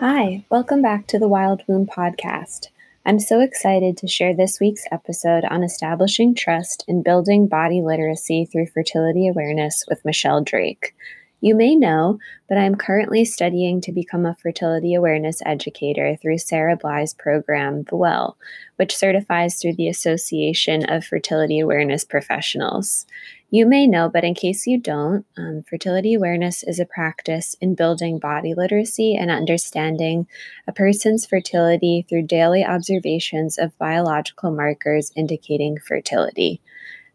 [0.00, 2.68] Hi, welcome back to the Wild Womb podcast.
[3.04, 8.46] I'm so excited to share this week's episode on establishing trust and building body literacy
[8.46, 10.94] through fertility awareness with Michelle Drake.
[11.42, 12.18] You may know,
[12.48, 17.96] but I'm currently studying to become a fertility awareness educator through Sarah Bly's program, The
[17.96, 18.38] Well,
[18.76, 23.04] which certifies through the Association of Fertility Awareness Professionals.
[23.52, 27.74] You may know, but in case you don't, um, fertility awareness is a practice in
[27.74, 30.28] building body literacy and understanding
[30.68, 36.60] a person's fertility through daily observations of biological markers indicating fertility.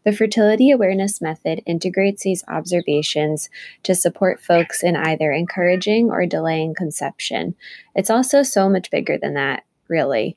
[0.04, 3.48] The fertility awareness method integrates these observations
[3.82, 7.54] to support folks in either encouraging or delaying conception.
[7.94, 10.36] It's also so much bigger than that, really.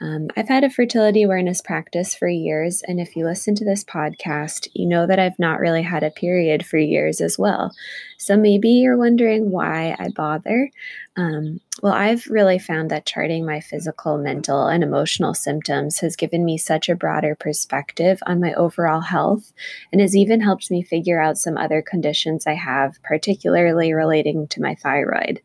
[0.00, 3.84] Um, I've had a fertility awareness practice for years, and if you listen to this
[3.84, 7.72] podcast, you know that I've not really had a period for years as well.
[8.16, 10.70] So maybe you're wondering why I bother.
[11.16, 16.44] Um, well, I've really found that charting my physical, mental, and emotional symptoms has given
[16.44, 19.52] me such a broader perspective on my overall health
[19.92, 24.62] and has even helped me figure out some other conditions I have, particularly relating to
[24.62, 25.40] my thyroid.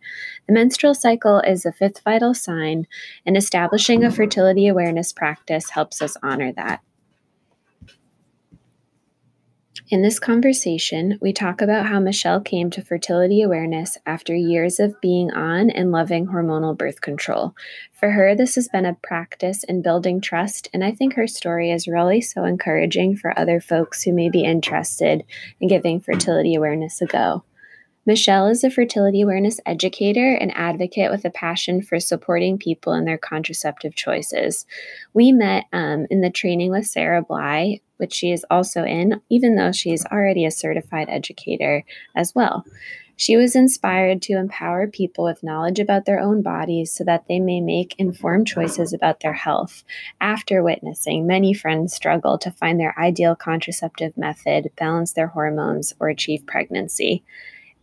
[0.47, 2.87] The menstrual cycle is a fifth vital sign,
[3.25, 6.81] and establishing a fertility awareness practice helps us honor that.
[9.89, 14.99] In this conversation, we talk about how Michelle came to fertility awareness after years of
[14.99, 17.53] being on and loving hormonal birth control.
[17.91, 21.69] For her, this has been a practice in building trust, and I think her story
[21.69, 25.23] is really so encouraging for other folks who may be interested
[25.59, 27.43] in giving fertility awareness a go.
[28.07, 33.05] Michelle is a fertility awareness educator and advocate with a passion for supporting people in
[33.05, 34.67] their contraceptive choices.
[35.15, 39.55] We met um, in the training with Sarah Bly, which she is also in, even
[39.55, 41.83] though she is already a certified educator
[42.15, 42.63] as well.
[43.17, 47.39] She was inspired to empower people with knowledge about their own bodies so that they
[47.39, 49.83] may make informed choices about their health
[50.21, 56.09] after witnessing many friends struggle to find their ideal contraceptive method, balance their hormones, or
[56.09, 57.23] achieve pregnancy.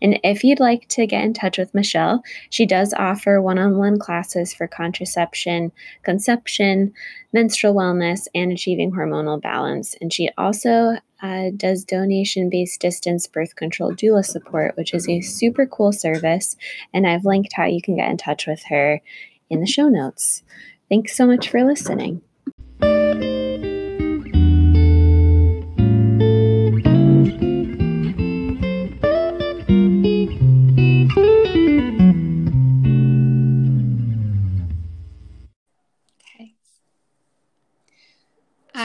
[0.02, 3.78] And if you'd like to get in touch with Michelle, she does offer one on
[3.78, 6.92] one classes for contraception, conception,
[7.32, 9.94] menstrual wellness, and achieving hormonal balance.
[10.00, 15.20] And she also uh, does donation based distance birth control doula support, which is a
[15.20, 16.56] super cool service.
[16.92, 19.00] And I've linked how you can get in touch with her
[19.48, 20.42] in the show notes.
[20.88, 22.22] Thanks so much for listening.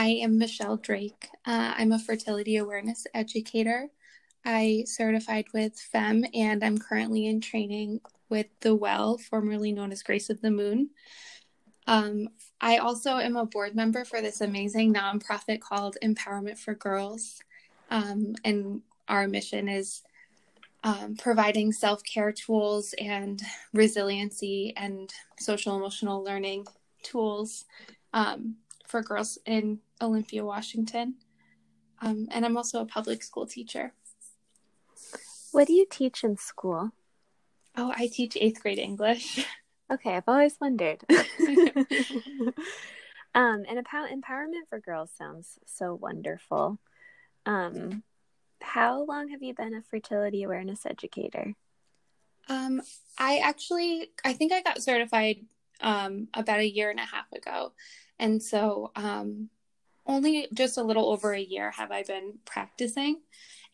[0.08, 1.28] I am Michelle Drake.
[1.44, 3.90] Uh, I'm a fertility awareness educator.
[4.42, 10.02] I certified with FEMM and I'm currently in training with The Well, formerly known as
[10.02, 10.88] Grace of the Moon.
[11.86, 17.42] Um, I also am a board member for this amazing nonprofit called Empowerment for Girls.
[17.90, 20.04] Um, and our mission is
[20.84, 23.42] um, providing self care tools and
[23.74, 26.66] resiliency and social emotional learning
[27.02, 27.66] tools
[28.14, 31.14] um, for girls in Olympia, Washington.
[32.00, 33.92] Um, and I'm also a public school teacher.
[35.52, 36.90] What do you teach in school?
[37.76, 39.46] Oh, I teach eighth grade English.
[39.90, 41.02] Okay, I've always wondered.
[43.34, 46.78] um, and about empowerment for girls sounds so wonderful.
[47.46, 48.02] Um,
[48.60, 51.54] how long have you been a fertility awareness educator?
[52.50, 52.82] Um,
[53.18, 55.38] I actually, I think I got certified
[55.80, 57.72] um, about a year and a half ago,
[58.18, 59.48] and so um,
[60.08, 63.20] only just a little over a year have I been practicing.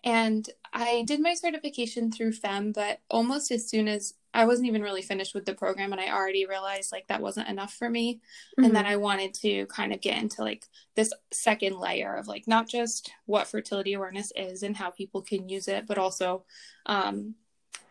[0.04, 4.82] And I did my certification through FEMM, but almost as soon as I wasn't even
[4.82, 8.14] really finished with the program, and I already realized like that wasn't enough for me,
[8.14, 8.64] mm-hmm.
[8.64, 12.46] and that I wanted to kind of get into like this second layer of like
[12.48, 16.44] not just what fertility awareness is and how people can use it, but also
[16.84, 17.36] um,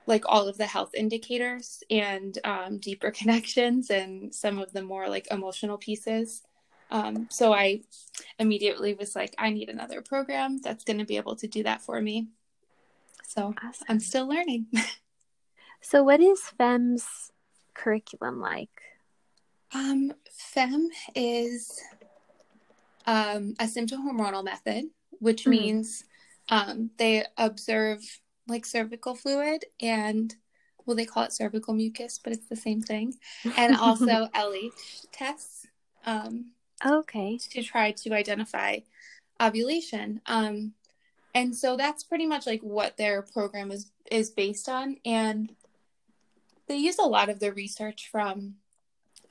[0.05, 5.07] like all of the health indicators and um, deeper connections and some of the more
[5.07, 6.44] like emotional pieces.
[6.94, 7.81] Um, so I
[8.38, 11.81] immediately was like, I need another program that's going to be able to do that
[11.81, 12.28] for me.
[13.25, 13.86] So awesome.
[13.90, 14.68] I'm still learning.
[15.81, 17.31] so, what is FEMM's
[17.74, 18.69] curriculum like?
[19.74, 20.13] Um,
[20.56, 21.81] FEMM is
[23.07, 24.86] um, a symptohormonal method,
[25.19, 25.50] which mm-hmm.
[25.50, 26.06] means
[26.50, 28.01] um, they observe
[28.48, 30.36] like cervical fluid and
[30.86, 33.16] well, they call it cervical mucus, but it's the same thing,
[33.57, 35.66] and also LH tests.
[36.06, 36.51] Um,
[36.85, 37.38] Okay.
[37.51, 38.80] To try to identify
[39.41, 40.21] ovulation.
[40.25, 40.74] Um,
[41.35, 44.97] and so that's pretty much like what their program is is based on.
[45.06, 45.56] And
[46.68, 48.56] they use a lot of the research from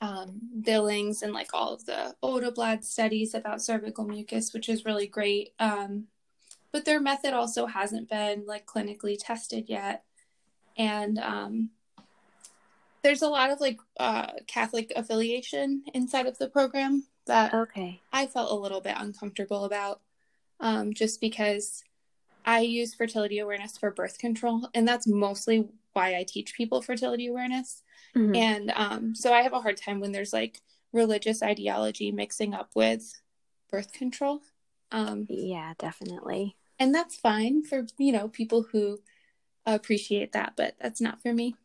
[0.01, 5.07] um, Billings and like all of the Odeblad studies about cervical mucus, which is really
[5.07, 5.53] great.
[5.59, 6.07] Um,
[6.71, 10.03] but their method also hasn't been like clinically tested yet.
[10.75, 11.69] And um,
[13.03, 18.01] there's a lot of like uh, Catholic affiliation inside of the program that okay.
[18.11, 20.01] I felt a little bit uncomfortable about
[20.59, 21.83] um, just because
[22.45, 27.27] I use fertility awareness for birth control, and that's mostly why I teach people fertility
[27.27, 27.83] awareness.
[28.15, 28.35] Mm-hmm.
[28.35, 30.61] And um, so I have a hard time when there's like
[30.91, 33.13] religious ideology mixing up with
[33.71, 34.41] birth control.
[34.91, 36.55] Um, yeah, definitely.
[36.79, 38.99] And that's fine for, you know, people who
[39.65, 41.55] appreciate that, but that's not for me.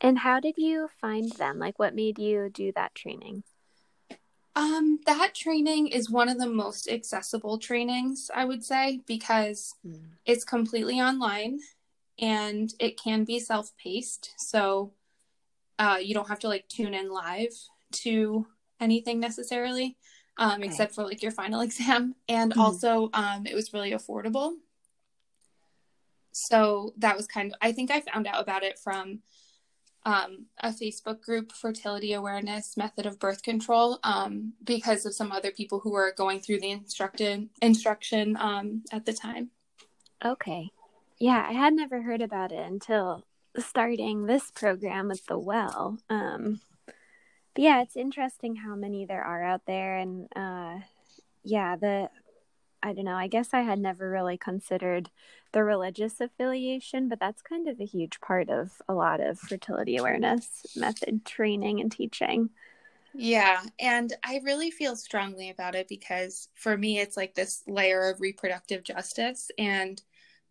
[0.00, 1.58] And how did you find them?
[1.58, 3.44] Like, what made you do that training?
[4.56, 10.00] Um, that training is one of the most accessible trainings, I would say, because mm.
[10.24, 11.60] it's completely online
[12.18, 14.32] and it can be self-paced.
[14.38, 14.94] So
[15.78, 17.52] uh, you don't have to like tune in live
[17.92, 18.46] to
[18.80, 19.98] anything necessarily,
[20.38, 20.64] um, okay.
[20.64, 22.14] except for like your final exam.
[22.26, 22.58] And mm.
[22.58, 24.54] also, um, it was really affordable.
[26.32, 29.20] So that was kind of, I think I found out about it from
[30.06, 35.50] um, a Facebook group, Fertility Awareness Method of Birth Control, um, because of some other
[35.50, 39.50] people who were going through the instructed instruction um, at the time.
[40.24, 40.70] Okay.
[41.18, 43.24] Yeah, I had never heard about it until
[43.58, 45.98] starting this program with the well.
[46.08, 50.78] Um, but yeah, it's interesting how many there are out there, and uh,
[51.42, 52.10] yeah, the
[52.86, 53.16] I don't know.
[53.16, 55.10] I guess I had never really considered
[55.50, 59.96] the religious affiliation, but that's kind of a huge part of a lot of fertility
[59.96, 62.50] awareness method training and teaching.
[63.12, 68.08] Yeah, and I really feel strongly about it because for me, it's like this layer
[68.08, 69.50] of reproductive justice.
[69.58, 70.00] And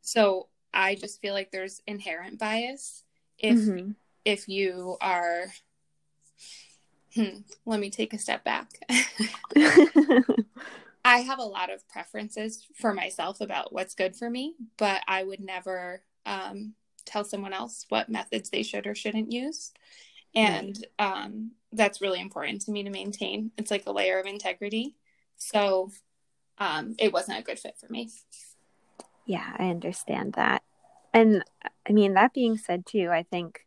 [0.02, 3.04] so I just feel like there's inherent bias
[3.40, 3.92] if mm-hmm.
[4.26, 5.46] if you are
[7.14, 8.68] hmm, let me take a step back
[11.06, 15.24] I have a lot of preferences for myself about what's good for me, but I
[15.24, 16.74] would never um,
[17.06, 19.72] tell someone else what methods they should or shouldn't use.
[20.34, 23.52] And um, that's really important to me to maintain.
[23.56, 24.96] It's like a layer of integrity.
[25.38, 25.92] So
[26.58, 28.10] um, it wasn't a good fit for me.
[29.28, 30.64] Yeah, I understand that.
[31.14, 31.44] And
[31.88, 33.60] I mean, that being said, too, I think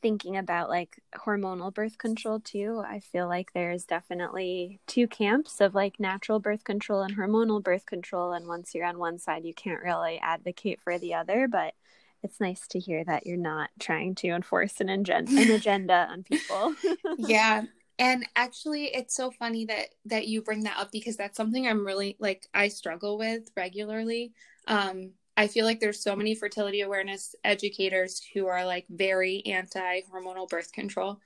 [0.00, 5.74] thinking about like hormonal birth control too, I feel like there's definitely two camps of
[5.74, 8.32] like natural birth control and hormonal birth control.
[8.32, 11.48] And once you're on one side, you can't really advocate for the other.
[11.48, 11.74] But
[12.22, 16.22] it's nice to hear that you're not trying to enforce an, agenda, an agenda on
[16.22, 16.74] people.
[17.18, 17.64] yeah.
[17.98, 21.86] And actually it's so funny that that you bring that up because that's something I'm
[21.86, 24.32] really like I struggle with regularly.
[24.66, 30.02] Um I feel like there's so many fertility awareness educators who are like very anti
[30.02, 31.18] hormonal birth control.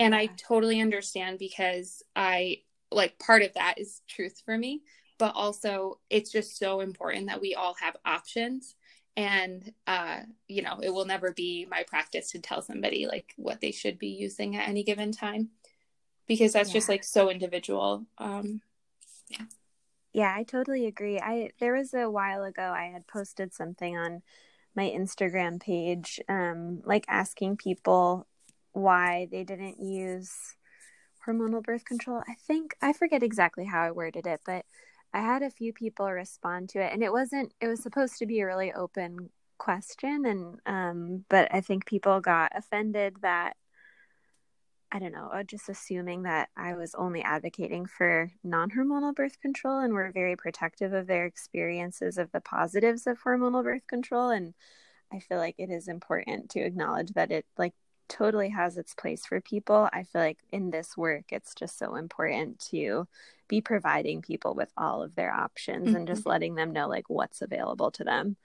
[0.00, 4.80] And I totally understand because I like part of that is truth for me,
[5.18, 8.76] but also it's just so important that we all have options.
[9.14, 13.60] And, uh, you know, it will never be my practice to tell somebody like what
[13.60, 15.50] they should be using at any given time
[16.26, 16.76] because that's yeah.
[16.76, 18.06] just like so individual.
[18.16, 18.62] Um,
[19.28, 19.44] yeah.
[20.14, 21.18] Yeah, I totally agree.
[21.20, 24.22] I there was a while ago I had posted something on
[24.76, 28.26] my Instagram page um like asking people
[28.72, 30.56] why they didn't use
[31.26, 32.22] hormonal birth control.
[32.28, 34.66] I think I forget exactly how I worded it, but
[35.14, 38.26] I had a few people respond to it and it wasn't it was supposed to
[38.26, 43.56] be a really open question and um but I think people got offended that
[44.94, 49.40] I don't know, uh, just assuming that I was only advocating for non hormonal birth
[49.40, 54.30] control and were very protective of their experiences of the positives of hormonal birth control.
[54.30, 54.54] And
[55.12, 57.74] I feel like it is important to acknowledge that it like
[58.08, 59.88] totally has its place for people.
[59.92, 63.08] I feel like in this work, it's just so important to
[63.48, 65.96] be providing people with all of their options mm-hmm.
[65.96, 68.36] and just letting them know like what's available to them.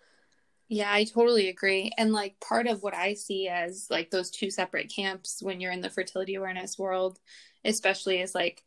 [0.69, 1.91] Yeah, I totally agree.
[1.97, 5.71] And like part of what I see as like those two separate camps when you're
[5.71, 7.19] in the fertility awareness world,
[7.65, 8.63] especially is like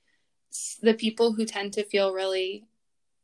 [0.83, 2.65] the people who tend to feel really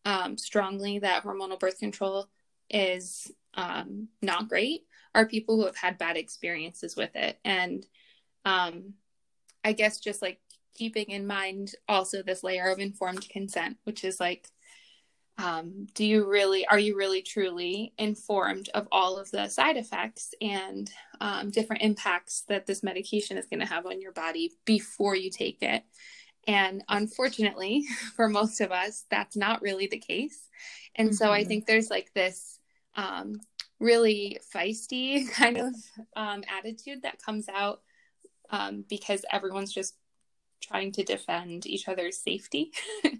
[0.05, 2.29] um, strongly that hormonal birth control
[2.71, 7.39] is um, not great are people who have had bad experiences with it.
[7.45, 7.87] And
[8.45, 8.95] um,
[9.65, 10.41] I guess just like
[10.75, 14.49] keeping in mind also this layer of informed consent, which is like
[15.39, 20.35] um, do you really are you really truly informed of all of the side effects
[20.41, 20.91] and
[21.21, 25.31] um, different impacts that this medication is going to have on your body before you
[25.31, 25.85] take it
[26.47, 27.85] and unfortunately
[28.17, 30.49] for most of us that's not really the case
[30.97, 31.15] and mm-hmm.
[31.15, 31.49] so i mm-hmm.
[31.49, 32.59] think there's like this
[32.97, 33.41] um,
[33.81, 35.75] really feisty kind of
[36.17, 37.81] um, attitude that comes out
[38.51, 39.95] um, because everyone's just
[40.61, 42.73] trying to defend each other's safety.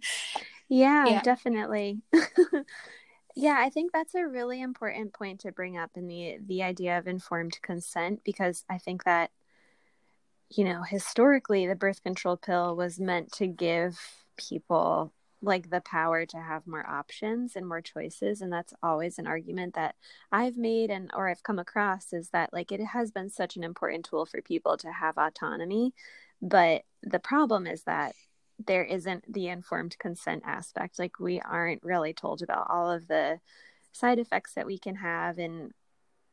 [0.69, 2.03] yeah, yeah, definitely.
[3.37, 6.99] yeah, I think that's a really important point to bring up in the the idea
[6.99, 9.31] of informed consent because I think that
[10.51, 13.99] you know, historically the birth control pill was meant to give
[14.37, 19.27] people like the power to have more options and more choices and that's always an
[19.27, 19.95] argument that
[20.33, 23.63] I've made and or I've come across is that like it has been such an
[23.63, 25.93] important tool for people to have autonomy
[26.43, 28.17] but the problem is that
[28.67, 33.39] there isn't the informed consent aspect like we aren't really told about all of the
[33.93, 35.73] side effects that we can have and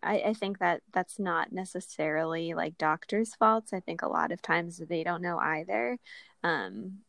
[0.05, 3.73] I, I think that that's not necessarily like doctors' faults.
[3.73, 5.97] I think a lot of times they don't know either.
[6.43, 6.99] Um,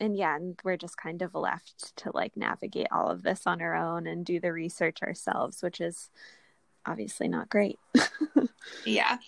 [0.00, 3.62] and yeah, and we're just kind of left to like navigate all of this on
[3.62, 6.10] our own and do the research ourselves, which is
[6.84, 7.78] obviously not great.
[8.84, 9.18] yeah.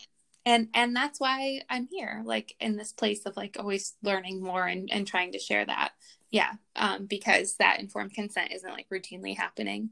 [0.47, 4.67] And and that's why I'm here, like in this place of like always learning more
[4.67, 5.93] and, and trying to share that.
[6.31, 6.53] Yeah.
[6.77, 9.91] Um, because that informed consent isn't like routinely happening.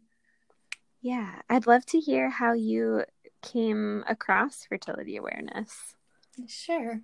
[1.02, 1.42] Yeah.
[1.50, 3.04] I'd love to hear how you
[3.42, 5.74] came across fertility awareness.
[6.46, 7.00] Sure.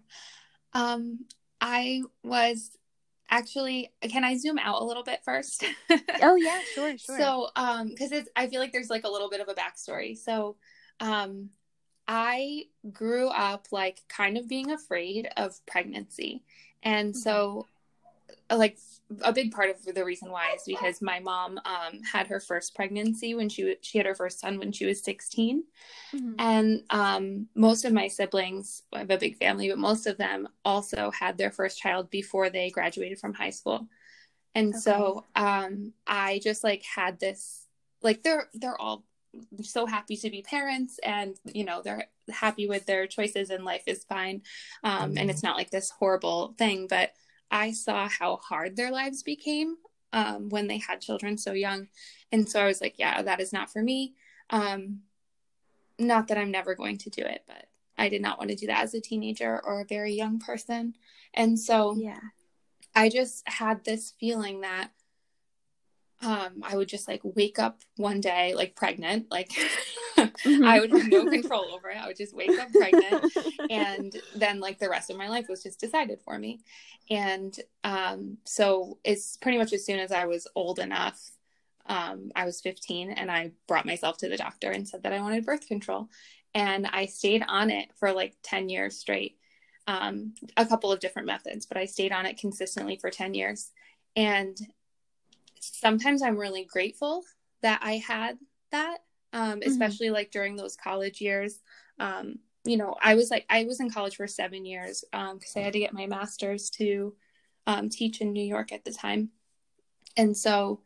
[0.73, 1.27] Um,
[1.61, 2.77] I was
[3.31, 5.65] actually can i zoom out a little bit first
[6.23, 9.31] oh yeah sure sure so um because it's i feel like there's like a little
[9.31, 10.57] bit of a backstory so
[11.01, 11.49] um
[12.09, 16.43] i grew up like kind of being afraid of pregnancy
[16.83, 17.19] and mm-hmm.
[17.19, 17.67] so
[18.51, 18.79] like
[19.23, 22.75] a big part of the reason why is because my mom um, had her first
[22.75, 25.65] pregnancy when she she had her first son when she was 16
[26.15, 26.33] mm-hmm.
[26.39, 30.49] and um, most of my siblings I have a big family but most of them
[30.65, 33.87] also had their first child before they graduated from high school
[34.55, 34.79] and okay.
[34.79, 37.67] so um, I just like had this
[38.03, 39.05] like they're they're all
[39.63, 43.83] so happy to be parents and you know they're happy with their choices and life
[43.87, 44.43] is fine
[44.83, 45.19] um, mm-hmm.
[45.19, 47.13] and it's not like this horrible thing but
[47.51, 49.77] I saw how hard their lives became
[50.13, 51.89] um, when they had children so young.
[52.33, 54.15] And so I was like, yeah, that is not for me.
[54.51, 55.01] Um,
[55.99, 58.67] not that I'm never going to do it, but I did not want to do
[58.67, 60.95] that as a teenager or a very young person.
[61.33, 62.19] And so yeah.
[62.95, 64.91] I just had this feeling that
[66.23, 69.51] um, I would just like wake up one day like pregnant, like
[70.17, 70.65] mm-hmm.
[70.65, 71.99] I would have no control over it.
[71.99, 73.33] I would just wake up pregnant,
[73.71, 76.61] and then like the rest of my life was just decided for me.
[77.11, 81.21] And um, so it's pretty much as soon as I was old enough,
[81.87, 85.21] um, I was 15, and I brought myself to the doctor and said that I
[85.21, 86.09] wanted birth control,
[86.55, 89.37] and I stayed on it for like 10 years straight.
[89.87, 93.71] Um, a couple of different methods, but I stayed on it consistently for 10 years.
[94.17, 94.57] And
[95.73, 97.23] sometimes I'm really grateful
[97.63, 98.39] that I had
[98.71, 98.99] that,
[99.33, 99.71] um, mm-hmm.
[99.71, 101.61] especially like during those college years.
[101.99, 105.41] Um, you know, I was like, I was in college for seven years because um,
[105.57, 107.15] I had to get my master's to
[107.67, 109.31] um, teach in New York at the time.
[110.17, 110.81] And so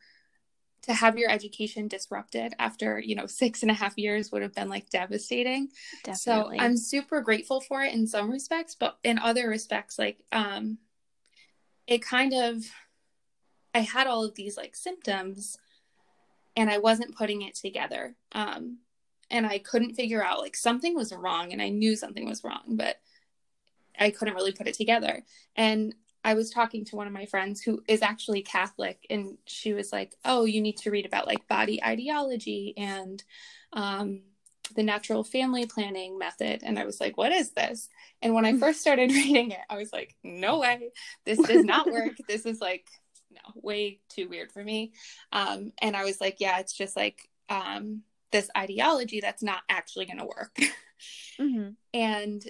[0.83, 4.55] to have your education disrupted after, you know, six and a half years would have
[4.55, 5.69] been like devastating.
[6.03, 6.59] Definitely.
[6.59, 10.79] So I'm super grateful for it in some respects, but in other respects, like, um,
[11.87, 12.65] it kind of
[13.75, 15.59] I had all of these like symptoms
[16.57, 18.17] and I wasn't putting it together.
[18.33, 18.79] Um,
[19.31, 22.63] and I couldn't figure out like something was wrong and I knew something was wrong,
[22.71, 22.97] but
[23.99, 25.25] I couldn't really put it together.
[25.57, 25.95] And
[26.25, 29.93] I was talking to one of my friends who is actually Catholic, and she was
[29.93, 33.23] like, "Oh, you need to read about like body ideology and
[33.73, 34.23] um,
[34.75, 37.89] the natural family planning method." And I was like, "What is this?"
[38.21, 40.91] And when I first started reading it, I was like, "No way,
[41.25, 42.13] this does not work.
[42.29, 42.87] this is like
[43.31, 44.93] no, way too weird for me.
[45.33, 50.07] Um, and I was like, yeah, it's just like um, this ideology that's not actually
[50.07, 50.57] going to work.
[51.41, 51.71] mm-hmm.
[51.95, 52.45] And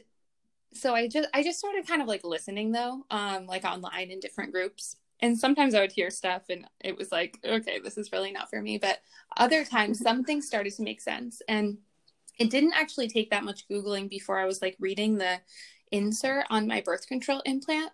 [0.75, 4.21] so I just I just started kind of like listening though, um, like online in
[4.21, 4.97] different groups.
[5.21, 8.49] And sometimes I would hear stuff and it was like, okay, this is really not
[8.49, 8.79] for me.
[8.79, 9.01] But
[9.37, 11.43] other times something started to make sense.
[11.49, 11.79] And
[12.39, 15.41] it didn't actually take that much Googling before I was like reading the
[15.91, 17.91] insert on my birth control implant.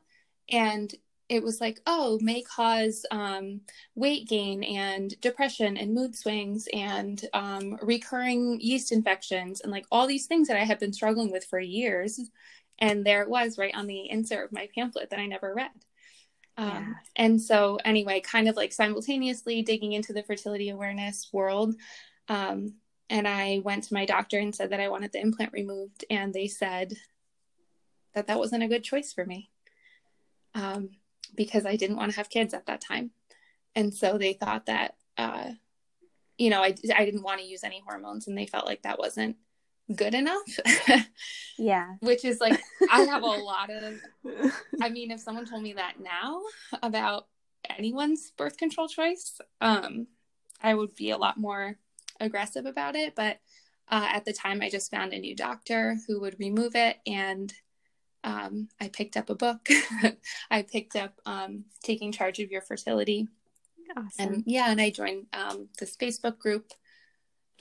[0.50, 0.94] And
[1.28, 3.60] it was like, oh, may cause um,
[3.94, 10.06] weight gain and depression and mood swings and um, recurring yeast infections and like all
[10.06, 12.20] these things that I had been struggling with for years.
[12.78, 15.70] And there it was right on the insert of my pamphlet that I never read.
[16.56, 16.92] Um, yeah.
[17.16, 21.74] And so, anyway, kind of like simultaneously digging into the fertility awareness world.
[22.28, 22.74] Um,
[23.08, 26.04] and I went to my doctor and said that I wanted the implant removed.
[26.10, 26.94] And they said
[28.14, 29.50] that that wasn't a good choice for me.
[30.54, 30.90] Um,
[31.34, 33.10] because I didn't want to have kids at that time.
[33.74, 35.52] And so they thought that uh,
[36.38, 38.98] you know, I, I didn't want to use any hormones and they felt like that
[38.98, 39.36] wasn't
[39.94, 40.42] good enough.
[41.58, 41.94] yeah.
[42.00, 44.00] Which is like, I have a lot of,
[44.82, 46.42] I mean, if someone told me that now
[46.82, 47.26] about
[47.78, 50.06] anyone's birth control choice, um,
[50.62, 51.76] I would be a lot more
[52.20, 53.14] aggressive about it.
[53.14, 53.38] But
[53.88, 56.96] uh, at the time, I just found a new doctor who would remove it.
[57.06, 57.52] And
[58.24, 59.68] um, I picked up a book.
[60.50, 63.28] I picked up um, Taking Charge of Your Fertility.
[63.96, 64.08] Awesome.
[64.18, 66.72] And yeah, and I joined um, this Facebook group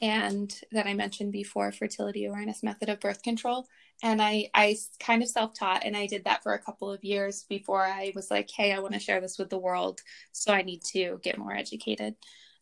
[0.02, 3.68] and that I mentioned before, fertility awareness method of birth control.
[4.02, 7.04] And I, I kind of self taught, and I did that for a couple of
[7.04, 10.02] years before I was like, hey, I want to share this with the world.
[10.32, 12.16] So I need to get more educated.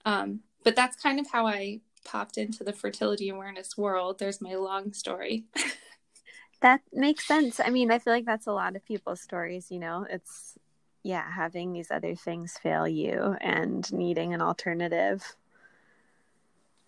[0.05, 4.19] Um, but that's kind of how I popped into the fertility awareness world.
[4.19, 5.45] There's my long story.
[6.61, 7.59] that makes sense.
[7.59, 10.57] I mean, I feel like that's a lot of people's stories, you know, it's,
[11.03, 15.35] yeah, having these other things fail you and needing an alternative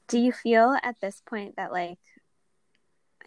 [0.08, 1.98] do you feel at this point that like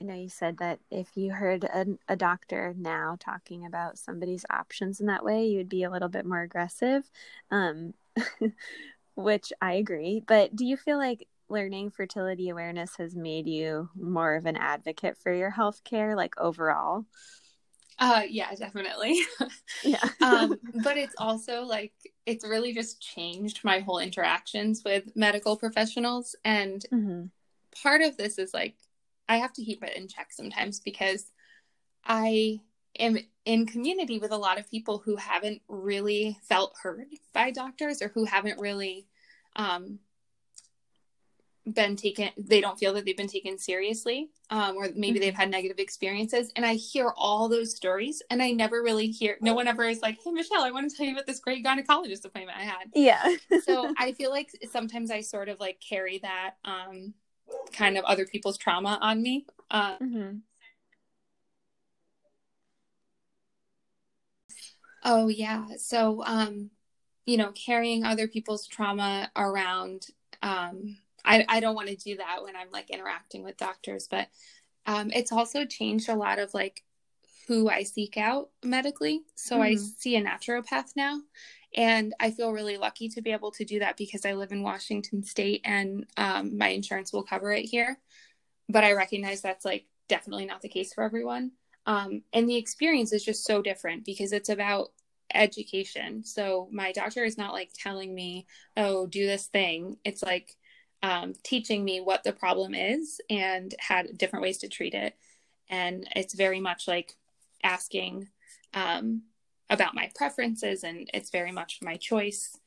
[0.00, 4.44] I know you said that if you heard a, a, doctor now talking about somebody's
[4.50, 7.10] options in that way, you would be a little bit more aggressive,
[7.50, 7.94] um,
[9.16, 10.22] which I agree.
[10.26, 15.16] But do you feel like learning fertility awareness has made you more of an advocate
[15.16, 17.04] for your health care, like overall?
[17.98, 19.20] Uh, yeah, definitely.
[19.84, 20.04] yeah.
[20.20, 21.92] um, but it's also like
[22.26, 27.24] it's really just changed my whole interactions with medical professionals, and mm-hmm.
[27.82, 28.74] part of this is like
[29.28, 31.32] I have to keep it in check sometimes because
[32.04, 32.60] I
[32.98, 38.02] am in community with a lot of people who haven't really felt heard by doctors
[38.02, 39.06] or who haven't really
[39.56, 39.98] um,
[41.72, 45.20] been taken they don't feel that they've been taken seriously um, or maybe mm-hmm.
[45.20, 49.36] they've had negative experiences and i hear all those stories and i never really hear
[49.40, 51.64] no one ever is like hey michelle i want to tell you about this great
[51.64, 53.28] gynecologist appointment i had yeah
[53.64, 57.12] so i feel like sometimes i sort of like carry that um,
[57.72, 60.36] kind of other people's trauma on me uh, mm-hmm.
[65.04, 66.70] oh yeah so um
[67.24, 70.06] you know carrying other people's trauma around
[70.42, 74.28] um I, I don't want to do that when I'm like interacting with doctors, but
[74.86, 76.84] um, it's also changed a lot of like
[77.48, 79.22] who I seek out medically.
[79.34, 79.62] So mm-hmm.
[79.62, 81.20] I see a naturopath now.
[81.74, 84.62] And I feel really lucky to be able to do that because I live in
[84.62, 87.98] Washington state and um, my insurance will cover it here.
[88.68, 91.52] But I recognize that's like definitely not the case for everyone.
[91.84, 94.88] Um, and the experience is just so different because it's about
[95.34, 96.24] education.
[96.24, 99.98] So my doctor is not like telling me, oh, do this thing.
[100.04, 100.56] It's like,
[101.06, 105.14] um, teaching me what the problem is and had different ways to treat it.
[105.70, 107.14] And it's very much like
[107.62, 108.28] asking
[108.74, 109.22] um,
[109.70, 112.58] about my preferences, and it's very much my choice.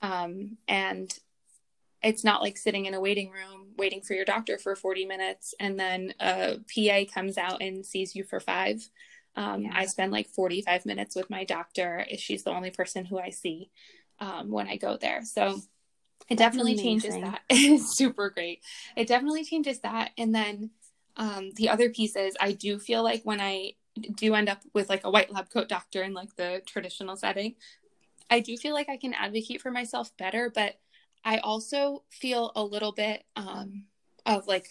[0.00, 1.12] Um, and
[2.00, 5.52] it's not like sitting in a waiting room waiting for your doctor for 40 minutes
[5.58, 8.88] and then a PA comes out and sees you for five.
[9.34, 9.72] Um, yeah.
[9.74, 12.06] I spend like 45 minutes with my doctor.
[12.08, 13.70] If she's the only person who I see
[14.20, 15.24] um, when I go there.
[15.24, 15.60] So
[16.28, 17.42] it definitely changes that.
[17.50, 18.60] It's super great.
[18.96, 20.10] It definitely changes that.
[20.18, 20.70] And then
[21.16, 23.72] um, the other piece is I do feel like when I
[24.14, 27.54] do end up with like a white lab coat doctor in like the traditional setting,
[28.30, 30.78] I do feel like I can advocate for myself better, but
[31.24, 33.84] I also feel a little bit um,
[34.26, 34.68] of like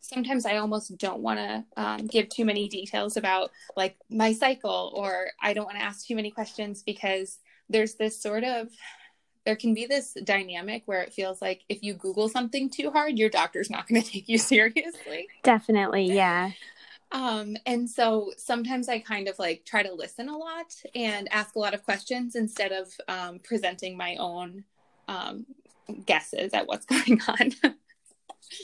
[0.00, 4.92] sometimes I almost don't want to um, give too many details about like my cycle,
[4.94, 8.68] or I don't want to ask too many questions because there's this sort of
[9.46, 13.16] there can be this dynamic where it feels like if you Google something too hard,
[13.16, 15.28] your doctor's not going to take you seriously.
[15.42, 16.50] Definitely, yeah.
[17.12, 21.54] Um, and so sometimes I kind of like try to listen a lot and ask
[21.54, 24.64] a lot of questions instead of um, presenting my own
[25.06, 25.46] um,
[26.04, 27.54] guesses at what's going on.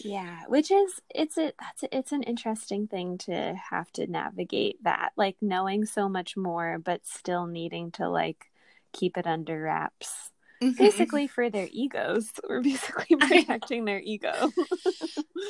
[0.05, 4.83] yeah, which is it's a that's a, it's an interesting thing to have to navigate
[4.83, 8.47] that, like knowing so much more, but still needing to like
[8.93, 10.32] keep it under wraps
[10.63, 10.83] mm-hmm.
[10.83, 12.31] basically for their egos.
[12.49, 14.51] We're basically protecting their ego.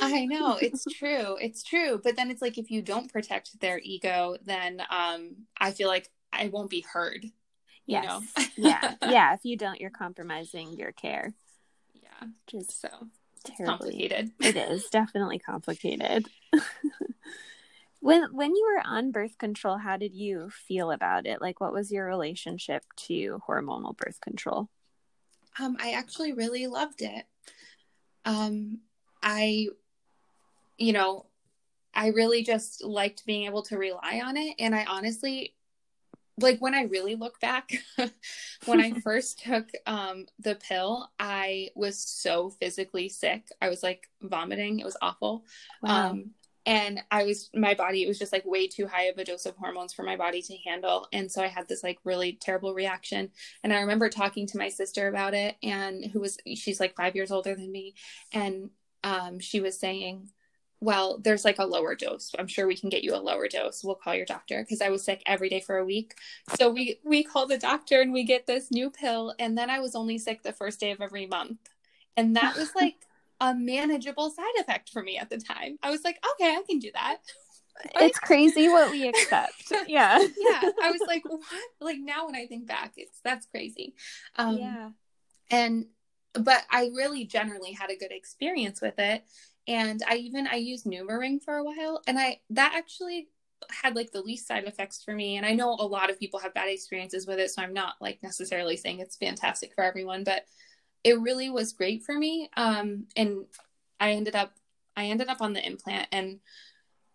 [0.00, 1.36] I know it's true.
[1.40, 2.00] It's true.
[2.02, 6.10] But then it's like if you don't protect their ego, then um, I feel like
[6.32, 7.24] I won't be heard.
[7.24, 8.04] You yes.
[8.04, 8.44] know?
[8.56, 8.94] yeah.
[9.02, 9.34] Yeah.
[9.34, 11.32] If you don't, you're compromising your care.
[11.94, 12.28] Yeah.
[12.46, 12.88] Just so
[13.44, 14.30] terribly complicated.
[14.40, 16.28] it is definitely complicated.
[18.00, 21.40] when when you were on birth control, how did you feel about it?
[21.40, 24.68] Like what was your relationship to hormonal birth control?
[25.60, 27.24] Um, I actually really loved it.
[28.24, 28.80] Um,
[29.22, 29.68] I,
[30.78, 31.26] you know,
[31.94, 34.56] I really just liked being able to rely on it.
[34.58, 35.54] And I honestly
[36.40, 37.70] like when I really look back,
[38.66, 43.48] when I first took um, the pill, I was so physically sick.
[43.60, 44.80] I was like vomiting.
[44.80, 45.44] It was awful.
[45.82, 46.10] Wow.
[46.10, 46.30] Um,
[46.64, 49.46] and I was, my body, it was just like way too high of a dose
[49.46, 51.08] of hormones for my body to handle.
[51.12, 53.30] And so I had this like really terrible reaction.
[53.64, 57.16] And I remember talking to my sister about it, and who was, she's like five
[57.16, 57.94] years older than me.
[58.32, 58.70] And
[59.02, 60.28] um, she was saying,
[60.82, 62.32] well, there's like a lower dose.
[62.36, 63.84] I'm sure we can get you a lower dose.
[63.84, 66.16] We'll call your doctor because I was sick every day for a week.
[66.58, 69.78] So we we call the doctor and we get this new pill and then I
[69.78, 71.58] was only sick the first day of every month.
[72.16, 72.96] And that was like
[73.42, 75.78] a manageable side effect for me at the time.
[75.82, 77.18] I was like, okay, I can do that.
[77.96, 79.72] It's crazy what we accept.
[79.88, 80.18] yeah.
[80.18, 80.60] yeah.
[80.82, 81.40] I was like, what?
[81.80, 83.94] Like now when I think back, it's that's crazy.
[84.36, 84.90] Um, yeah.
[85.50, 85.86] And
[86.34, 89.24] but I really generally had a good experience with it
[89.68, 93.28] and i even i used nuvaring for a while and i that actually
[93.70, 96.40] had like the least side effects for me and i know a lot of people
[96.40, 100.24] have bad experiences with it so i'm not like necessarily saying it's fantastic for everyone
[100.24, 100.44] but
[101.04, 103.44] it really was great for me um and
[104.00, 104.52] i ended up
[104.96, 106.40] i ended up on the implant and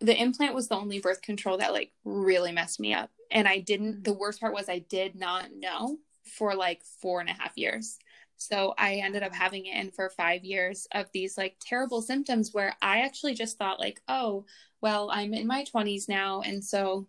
[0.00, 3.58] the implant was the only birth control that like really messed me up and i
[3.58, 7.56] didn't the worst part was i did not know for like four and a half
[7.56, 7.98] years
[8.38, 12.54] so I ended up having it in for five years of these like terrible symptoms
[12.54, 14.46] where I actually just thought, like, oh,
[14.80, 16.40] well, I'm in my 20s now.
[16.42, 17.08] And so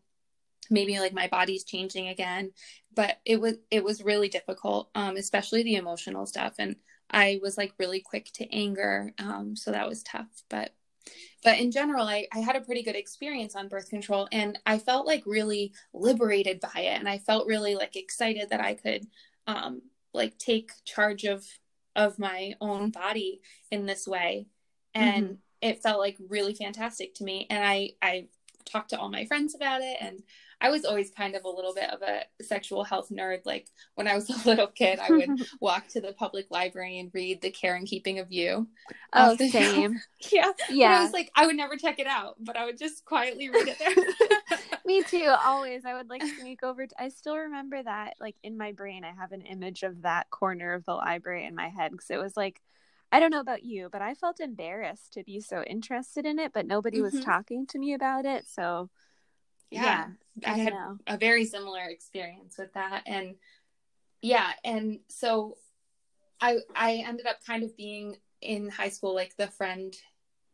[0.70, 2.52] maybe like my body's changing again.
[2.96, 6.56] But it was it was really difficult, um, especially the emotional stuff.
[6.60, 6.76] And
[7.10, 9.14] I was like really quick to anger.
[9.20, 10.44] Um, so that was tough.
[10.50, 10.74] But
[11.44, 14.78] but in general I, I had a pretty good experience on birth control and i
[14.78, 19.08] felt like really liberated by it and i felt really like excited that i could
[19.48, 19.82] um,
[20.14, 21.46] like take charge of
[21.96, 24.48] of my own body in this way
[24.94, 25.34] and mm-hmm.
[25.62, 28.28] it felt like really fantastic to me and i i
[28.66, 30.22] talked to all my friends about it and
[30.62, 33.46] I was always kind of a little bit of a sexual health nerd.
[33.46, 37.12] Like when I was a little kid, I would walk to the public library and
[37.14, 38.68] read The Care and Keeping of You.
[39.14, 40.00] Oh, the same.
[40.32, 40.52] yeah.
[40.70, 41.00] Yeah.
[41.00, 43.68] I was like, I would never check it out, but I would just quietly read
[43.68, 44.60] it there.
[44.86, 45.34] Me too.
[45.46, 45.86] Always.
[45.86, 46.86] I would like sneak over.
[46.86, 50.30] To, I still remember that, like in my brain, I have an image of that
[50.30, 52.62] corner of the library in my head because it was like,
[53.12, 56.54] I don't know about you, but I felt embarrassed to be so interested in it,
[56.54, 57.16] but nobody mm-hmm.
[57.16, 58.46] was talking to me about it.
[58.48, 58.90] So
[59.72, 60.08] yeah,
[60.42, 60.98] yeah I, I had know.
[61.08, 63.04] a very similar experience with that.
[63.06, 63.36] And
[64.22, 65.58] yeah, and so
[66.42, 69.96] I I ended up kind of being in high school like the friend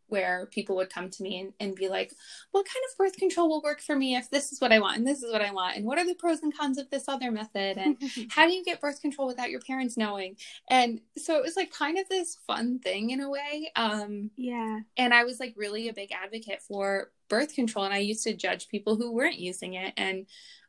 [0.08, 2.14] where people would come to me and, and be like,
[2.52, 4.98] what kind of birth control will work for me if this is what I want
[4.98, 5.78] and this is what I want?
[5.78, 7.78] And what are the pros and cons of this other method?
[7.78, 7.98] And
[8.30, 10.38] how do you get birth control without your parents knowing?
[10.70, 13.72] And so it was like kind of this fun thing in a way.
[13.76, 14.80] Um, yeah.
[14.98, 17.86] And I was like really a big advocate for birth control.
[17.86, 19.94] And I used to judge people who weren't using it.
[19.98, 20.28] And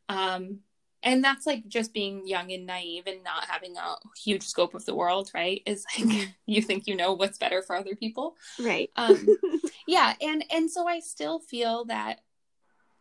[0.08, 0.60] um,
[1.02, 4.84] and that's like just being young and naive and not having a huge scope of
[4.84, 8.36] the world right is like you think you know what's better for other people.
[8.58, 8.90] Right.
[8.96, 9.26] Um
[9.86, 12.20] yeah and and so i still feel that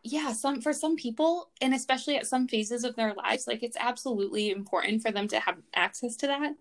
[0.02, 3.76] yeah some for some people and especially at some phases of their lives like it's
[3.78, 6.54] absolutely important for them to have access to that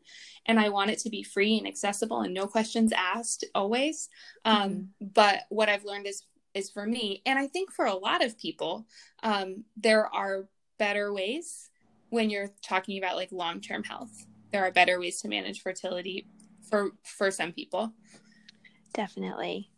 [0.47, 4.09] and i want it to be free and accessible and no questions asked always.
[4.43, 5.07] Um mm-hmm.
[5.13, 6.23] but what i've learned is
[6.55, 8.87] is for me and i think for a lot of people
[9.21, 11.69] um there are better ways
[12.09, 14.25] when you're talking about like long-term health.
[14.51, 16.27] There are better ways to manage fertility
[16.69, 17.93] for for some people.
[18.93, 19.69] Definitely.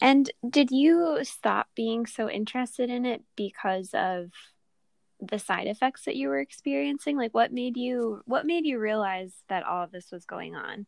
[0.00, 4.30] And did you stop being so interested in it because of
[5.20, 7.16] the side effects that you were experiencing?
[7.16, 10.86] Like what made you what made you realize that all of this was going on?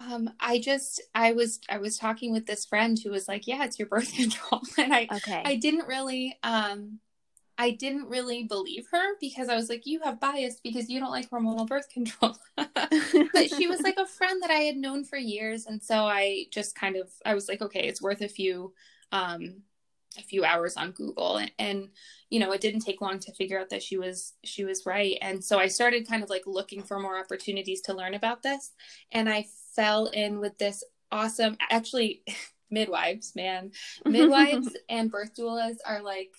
[0.00, 3.64] Um, I just I was I was talking with this friend who was like, "Yeah,
[3.64, 5.42] it's your birth control," and I okay.
[5.44, 7.00] I didn't really um
[7.60, 11.10] I didn't really believe her because I was like, you have bias because you don't
[11.10, 12.36] like hormonal birth control.
[12.56, 15.66] but she was like a friend that I had known for years.
[15.66, 18.72] And so I just kind of, I was like, okay, it's worth a few,
[19.10, 19.62] um,
[20.16, 21.38] a few hours on Google.
[21.38, 21.88] And, and,
[22.30, 25.18] you know, it didn't take long to figure out that she was, she was right.
[25.20, 28.70] And so I started kind of like looking for more opportunities to learn about this.
[29.10, 32.22] And I fell in with this awesome, actually,
[32.70, 33.72] midwives, man,
[34.04, 36.34] midwives and birth doulas are like,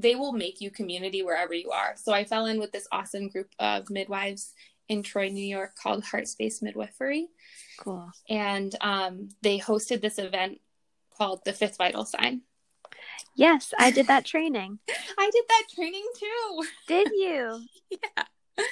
[0.00, 1.94] they will make you community wherever you are.
[1.96, 4.54] So I fell in with this awesome group of midwives
[4.88, 7.28] in Troy, New York called Heart Space Midwifery.
[7.78, 8.10] Cool.
[8.28, 10.60] And um, they hosted this event
[11.16, 12.42] called the Fifth Vital Sign.
[13.36, 14.78] Yes, I did that training.
[15.18, 16.64] I did that training too.
[16.88, 17.62] Did you?
[17.90, 18.24] yeah.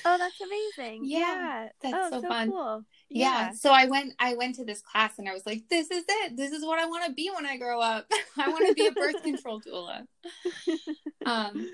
[0.04, 1.02] Oh, that's amazing.
[1.04, 1.18] Yeah.
[1.18, 1.68] yeah.
[1.82, 2.50] That's oh, so, so fun.
[2.50, 2.84] Cool.
[3.08, 3.28] Yeah.
[3.28, 3.52] yeah.
[3.52, 6.36] So I went I went to this class and I was like, this is it.
[6.36, 8.06] This is what I want to be when I grow up.
[8.38, 10.06] I want to be a birth control doula.
[11.26, 11.70] Um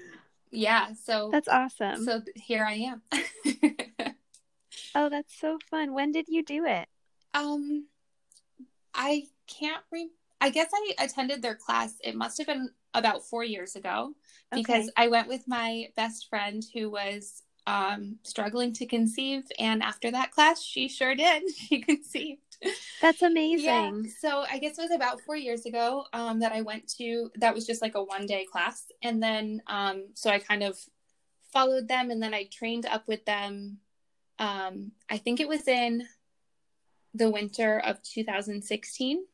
[0.50, 2.04] yeah, so That's awesome.
[2.04, 3.02] So here I am.
[4.94, 5.94] oh, that's so fun.
[5.94, 6.88] When did you do it?
[7.32, 7.86] Um
[8.94, 11.94] I can't re I guess I attended their class.
[12.02, 14.14] It must have been about 4 years ago
[14.52, 14.92] because okay.
[14.96, 19.44] I went with my best friend who was um, struggling to conceive.
[19.58, 21.42] And after that class, she sure did.
[21.54, 22.40] She conceived.
[23.00, 23.64] That's amazing.
[24.04, 24.10] Yeah.
[24.20, 27.54] So I guess it was about four years ago um, that I went to, that
[27.54, 28.84] was just like a one day class.
[29.02, 30.78] And then, um, so I kind of
[31.52, 33.78] followed them and then I trained up with them.
[34.38, 36.06] Um, I think it was in
[37.14, 39.24] the winter of 2016.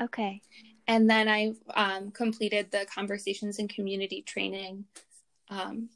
[0.00, 0.42] Okay.
[0.88, 4.84] And then I um, completed the conversations and community training
[5.48, 5.88] um,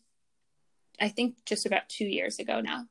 [1.01, 2.87] I think just about two years ago now.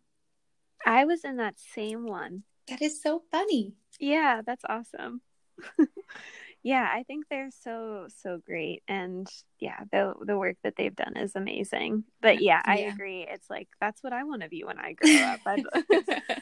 [0.86, 2.44] I was in that same one.
[2.68, 3.74] That is so funny.
[4.00, 5.22] Yeah, that's awesome.
[6.64, 9.28] yeah, I think they're so so great and
[9.60, 12.06] yeah, the the work that they've done is amazing.
[12.22, 12.94] But yeah, I yeah.
[12.94, 13.28] agree.
[13.30, 15.42] It's like that's what I want to be when I grow up.
[15.46, 15.64] I'd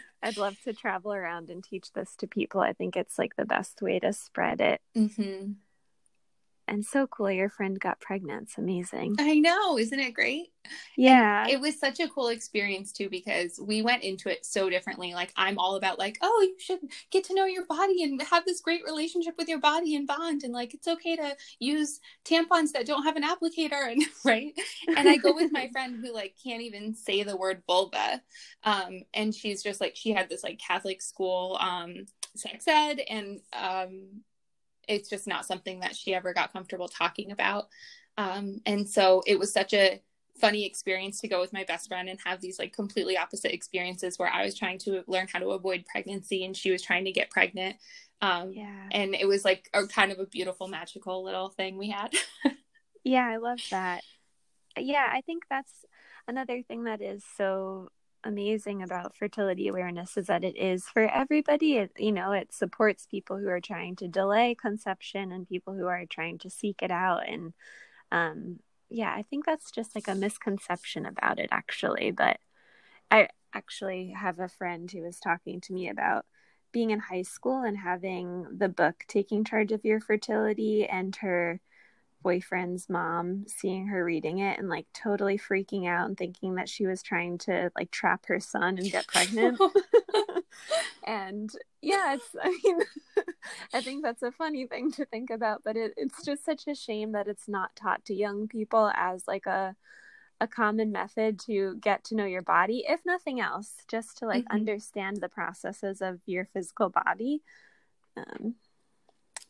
[0.24, 2.62] I'd love to travel around and teach this to people.
[2.62, 4.82] I think it's like the best way to spread it.
[4.96, 5.54] hmm
[6.68, 8.44] and so cool your friend got pregnant.
[8.44, 9.16] It's amazing.
[9.20, 10.48] I know, isn't it great?
[10.96, 11.44] Yeah.
[11.44, 15.14] And it was such a cool experience too because we went into it so differently.
[15.14, 16.80] Like I'm all about like, oh, you should
[17.12, 20.44] get to know your body and have this great relationship with your body and bond
[20.44, 24.54] and like it's okay to use tampons that don't have an applicator and right?
[24.96, 28.22] And I go with my friend who like can't even say the word vulva.
[28.64, 33.40] Um and she's just like she had this like Catholic school um sex ed and
[33.54, 34.22] um
[34.88, 37.68] it's just not something that she ever got comfortable talking about.
[38.18, 40.02] Um, and so it was such a
[40.40, 44.20] funny experience to go with my best friend and have these like completely opposite experiences
[44.20, 47.12] where I was trying to learn how to avoid pregnancy and she was trying to
[47.12, 47.78] get pregnant.
[48.22, 48.90] Um, yeah.
[48.92, 52.14] And it was like a kind of a beautiful, magical little thing we had.
[53.04, 54.04] yeah, I love that.
[54.78, 55.86] Yeah, I think that's
[56.28, 57.90] another thing that is so
[58.28, 61.78] amazing about fertility awareness is that it is for everybody.
[61.78, 65.88] It, you know, it supports people who are trying to delay conception and people who
[65.88, 67.28] are trying to seek it out.
[67.28, 67.54] And
[68.12, 68.60] um,
[68.90, 72.12] yeah, I think that's just like a misconception about it, actually.
[72.12, 72.40] But
[73.10, 76.26] I actually have a friend who was talking to me about
[76.74, 81.62] being in high school and having the book Taking Charge of Your Fertility and her
[82.28, 86.86] boyfriend's mom seeing her reading it and like totally freaking out and thinking that she
[86.86, 89.58] was trying to like trap her son and get pregnant.
[91.08, 91.50] and
[91.82, 92.80] yeah, it's I mean
[93.74, 96.76] I think that's a funny thing to think about, but it, it's just such a
[96.76, 99.78] shame that it's not taught to young people as like a
[100.42, 104.44] a common method to get to know your body, if nothing else, just to like
[104.44, 104.58] mm-hmm.
[104.58, 107.42] understand the processes of your physical body.
[108.18, 108.56] Um,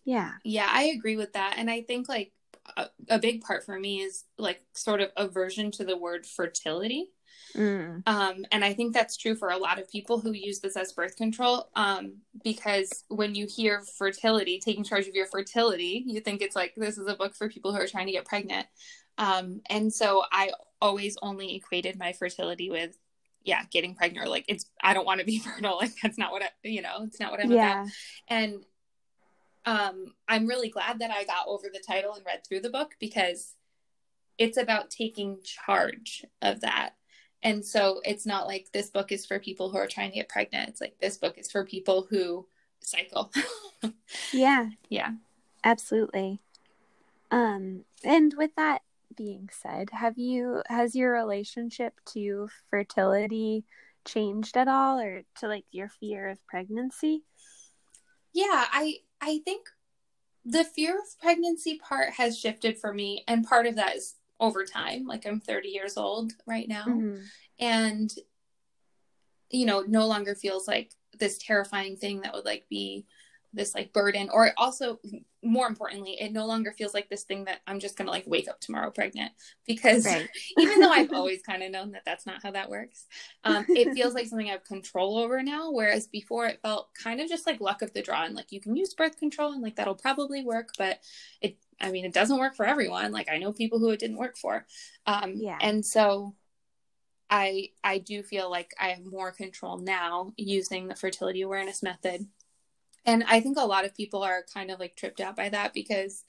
[0.05, 0.33] yeah.
[0.45, 1.55] Yeah, I agree with that.
[1.57, 2.31] And I think like
[2.75, 7.11] a, a big part for me is like sort of aversion to the word fertility.
[7.55, 8.07] Mm.
[8.07, 10.91] Um, and I think that's true for a lot of people who use this as
[10.91, 11.69] birth control.
[11.75, 16.73] Um, because when you hear fertility, taking charge of your fertility, you think it's like
[16.75, 18.67] this is a book for people who are trying to get pregnant.
[19.17, 22.97] Um, and so I always only equated my fertility with,
[23.43, 25.77] yeah, getting pregnant or like it's, I don't want to be fertile.
[25.77, 27.81] Like that's not what I, you know, it's not what I'm yeah.
[27.81, 27.91] about.
[28.27, 28.63] And
[29.67, 32.95] um, I'm really glad that I got over the title and read through the book
[33.01, 33.55] because
[34.37, 36.91] it's about taking charge of that.
[37.43, 40.29] And so it's not like this book is for people who are trying to get
[40.29, 40.69] pregnant.
[40.69, 42.47] It's like this book is for people who
[42.79, 43.29] cycle.
[44.33, 44.69] yeah.
[44.87, 45.11] Yeah.
[45.65, 46.39] Absolutely.
[47.29, 48.83] Um and with that
[49.17, 53.65] being said, have you has your relationship to fertility
[54.05, 57.23] changed at all or to like your fear of pregnancy?
[58.33, 59.67] Yeah, I I think
[60.45, 64.65] the fear of pregnancy part has shifted for me, and part of that is over
[64.65, 65.05] time.
[65.05, 67.23] Like I'm 30 years old right now, mm-hmm.
[67.59, 68.11] and
[69.49, 73.05] you know, no longer feels like this terrifying thing that would like be
[73.57, 74.99] this like burden or also
[75.43, 78.47] more importantly it no longer feels like this thing that i'm just gonna like wake
[78.47, 79.31] up tomorrow pregnant
[79.65, 80.27] because right.
[80.59, 83.05] even though i've always kind of known that that's not how that works
[83.43, 87.19] um, it feels like something i have control over now whereas before it felt kind
[87.19, 89.61] of just like luck of the draw and like you can use birth control and
[89.61, 90.99] like that'll probably work but
[91.41, 94.17] it i mean it doesn't work for everyone like i know people who it didn't
[94.17, 94.65] work for
[95.05, 96.33] um yeah and so
[97.29, 102.25] I I do feel like I have more control now using the fertility awareness method
[103.07, 105.73] and i think a lot of people are kind of like tripped out by that
[105.73, 106.23] because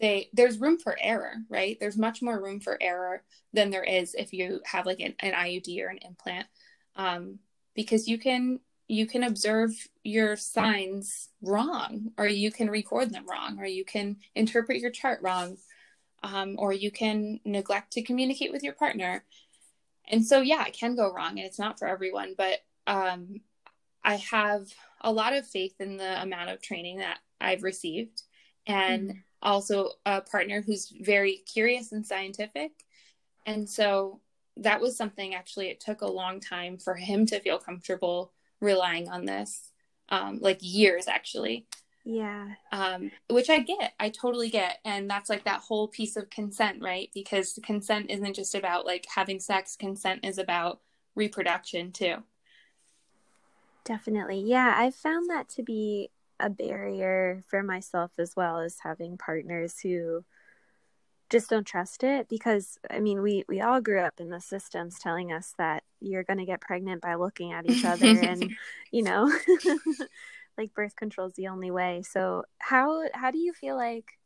[0.00, 1.78] they there's room for error right?
[1.80, 5.32] There's much more room for error than there is if you have like an, an
[5.32, 6.46] iud or an implant.
[6.96, 7.38] Um,
[7.74, 9.70] because you can you can observe
[10.04, 15.20] your signs wrong or you can record them wrong or you can interpret your chart
[15.22, 15.56] wrong
[16.22, 19.24] um, or you can neglect to communicate with your partner.
[20.08, 23.40] And so yeah it can go wrong and it's not for everyone but um,
[24.04, 24.68] i have
[25.06, 28.22] a lot of faith in the amount of training that i've received
[28.66, 29.18] and mm-hmm.
[29.42, 32.72] also a partner who's very curious and scientific.
[33.46, 34.20] And so
[34.56, 39.08] that was something actually it took a long time for him to feel comfortable relying
[39.08, 39.70] on this
[40.08, 41.66] um like years actually.
[42.04, 42.48] Yeah.
[42.72, 44.78] Um which i get i totally get.
[44.84, 47.10] And that's like that whole piece of consent right?
[47.14, 50.80] Because consent isn't just about like having sex consent is about
[51.14, 52.16] reproduction too
[53.86, 59.16] definitely yeah I've found that to be a barrier for myself as well as having
[59.16, 60.24] partners who
[61.30, 64.98] just don't trust it because I mean we we all grew up in the systems
[64.98, 68.52] telling us that you're going to get pregnant by looking at each other and
[68.92, 69.32] you know
[70.58, 72.02] like birth control is the only way.
[72.02, 74.18] So how how do you feel like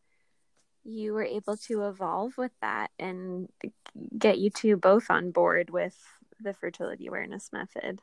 [0.85, 3.49] you were able to evolve with that and
[4.17, 5.97] get you two both on board with
[6.41, 8.01] the fertility awareness method?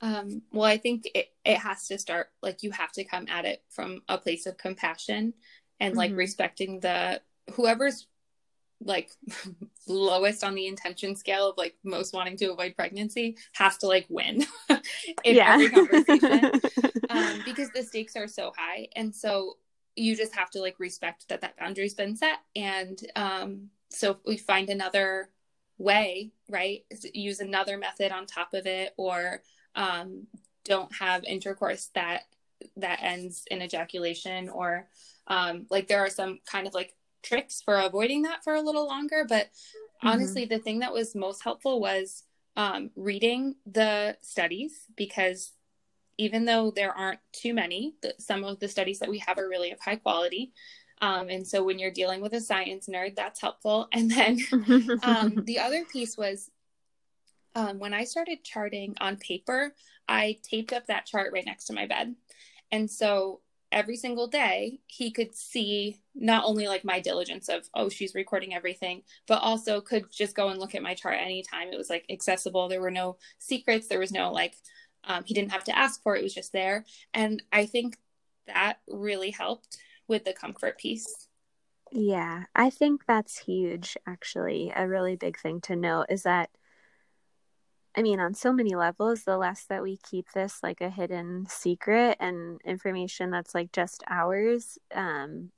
[0.00, 3.44] Um, well, I think it, it has to start like you have to come at
[3.44, 5.34] it from a place of compassion
[5.80, 6.18] and like mm-hmm.
[6.18, 7.20] respecting the
[7.54, 8.06] whoever's
[8.84, 9.10] like
[9.88, 14.06] lowest on the intention scale of like most wanting to avoid pregnancy has to like
[14.08, 14.44] win
[15.24, 15.54] in yeah.
[15.54, 16.60] every conversation
[17.10, 19.56] um, because the stakes are so high and so
[19.96, 24.16] you just have to like respect that that boundary's been set and um, so if
[24.26, 25.30] we find another
[25.78, 29.42] way right use another method on top of it or
[29.74, 30.26] um,
[30.64, 32.22] don't have intercourse that
[32.76, 34.88] that ends in ejaculation or
[35.26, 38.86] um, like there are some kind of like tricks for avoiding that for a little
[38.86, 39.24] longer.
[39.28, 40.08] But mm-hmm.
[40.08, 42.24] honestly, the thing that was most helpful was
[42.56, 45.52] um, reading the studies because
[46.16, 49.48] even though there aren't too many, the, some of the studies that we have are
[49.48, 50.52] really of high quality.
[51.02, 53.88] Um, and so when you're dealing with a science nerd, that's helpful.
[53.92, 54.38] And then
[55.02, 56.50] um, the other piece was
[57.54, 59.74] um, when I started charting on paper,
[60.08, 62.14] I taped up that chart right next to my bed.
[62.72, 63.40] And so
[63.72, 68.54] every single day he could see not only like my diligence of oh she's recording
[68.54, 71.72] everything but also could just go and look at my chart anytime.
[71.72, 72.68] It was like accessible.
[72.68, 73.88] There were no secrets.
[73.88, 74.54] There was no like
[75.04, 76.20] um, he didn't have to ask for it.
[76.20, 76.84] It was just there.
[77.12, 77.98] And i think
[78.46, 81.28] that really helped with the comfort piece.
[81.90, 84.72] Yeah i think that's huge actually.
[84.74, 86.50] A really big thing to note is that
[87.96, 91.46] I mean, on so many levels, the less that we keep this like a hidden
[91.48, 95.50] secret and information that's like just ours, um,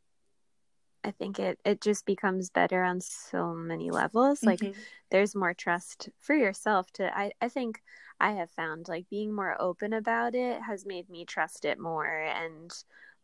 [1.02, 4.40] I think it it just becomes better on so many levels.
[4.40, 4.66] Mm-hmm.
[4.66, 4.74] Like,
[5.10, 6.90] there's more trust for yourself.
[6.94, 7.80] To I I think
[8.20, 12.06] I have found like being more open about it has made me trust it more
[12.06, 12.72] and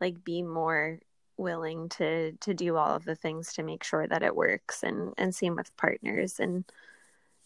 [0.00, 1.00] like be more
[1.36, 5.12] willing to to do all of the things to make sure that it works and
[5.18, 6.64] and same with partners and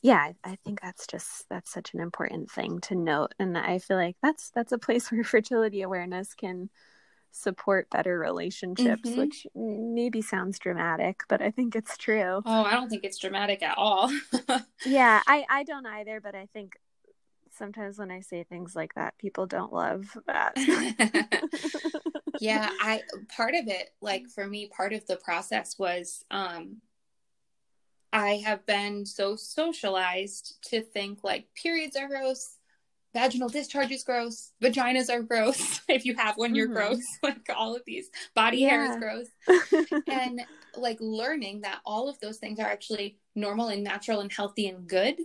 [0.06, 3.96] yeah i think that's just that's such an important thing to note and i feel
[3.96, 6.70] like that's that's a place where fertility awareness can
[7.32, 9.18] support better relationships mm-hmm.
[9.18, 12.40] which maybe sounds dramatic but i think it's true.
[12.46, 14.10] Oh i don't think it's dramatic at all.
[14.86, 16.76] Yeah i i don't either but i think
[17.50, 20.54] sometimes when i say things like that people don't love that.
[22.40, 23.02] Yeah i
[23.34, 26.80] part of it like for me part of the process was um
[28.16, 32.56] I have been so socialized to think like periods are gross,
[33.12, 35.82] vaginal discharge is gross, vaginas are gross.
[35.88, 36.76] if you have one, you're mm-hmm.
[36.76, 37.04] gross.
[37.22, 38.70] Like all of these, body yeah.
[38.70, 40.02] hair is gross.
[40.06, 40.40] and
[40.78, 44.86] like learning that all of those things are actually normal and natural and healthy and
[44.88, 45.18] good.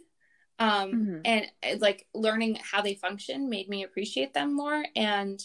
[0.60, 1.18] Um, mm-hmm.
[1.24, 4.84] and like learning how they function made me appreciate them more.
[4.98, 5.42] And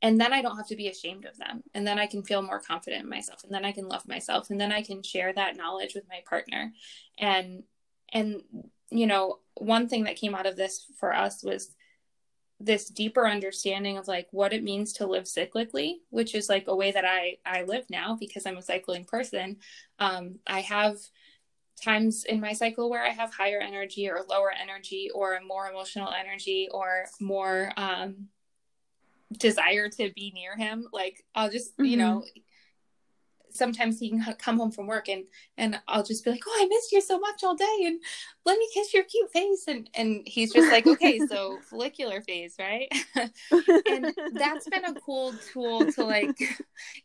[0.00, 1.62] and then I don't have to be ashamed of them.
[1.74, 4.50] And then I can feel more confident in myself and then I can love myself
[4.50, 6.72] and then I can share that knowledge with my partner.
[7.18, 7.64] And
[8.12, 8.42] and
[8.90, 11.74] you know, one thing that came out of this for us was
[12.60, 16.76] this deeper understanding of like what it means to live cyclically, which is like a
[16.76, 19.56] way that I I live now because I'm a cycling person.
[19.98, 20.96] Um, I have
[21.82, 26.12] times in my cycle where I have higher energy or lower energy or more emotional
[26.12, 28.28] energy or more um,
[29.32, 31.84] desire to be near him like i'll just mm-hmm.
[31.84, 32.24] you know
[33.50, 35.24] sometimes he can come home from work and
[35.56, 38.00] and I'll just be like, "Oh, I missed you so much all day, and
[38.44, 42.54] let me kiss your cute face." And and he's just like, "Okay, so follicular phase,
[42.58, 42.92] right?"
[43.86, 46.38] and that's been a cool tool to like.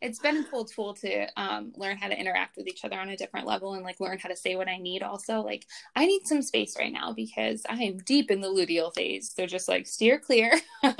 [0.00, 3.08] It's been a cool tool to um, learn how to interact with each other on
[3.08, 5.02] a different level and like learn how to say what I need.
[5.02, 5.66] Also, like
[5.96, 9.32] I need some space right now because I am deep in the luteal phase.
[9.34, 10.52] So just like steer clear,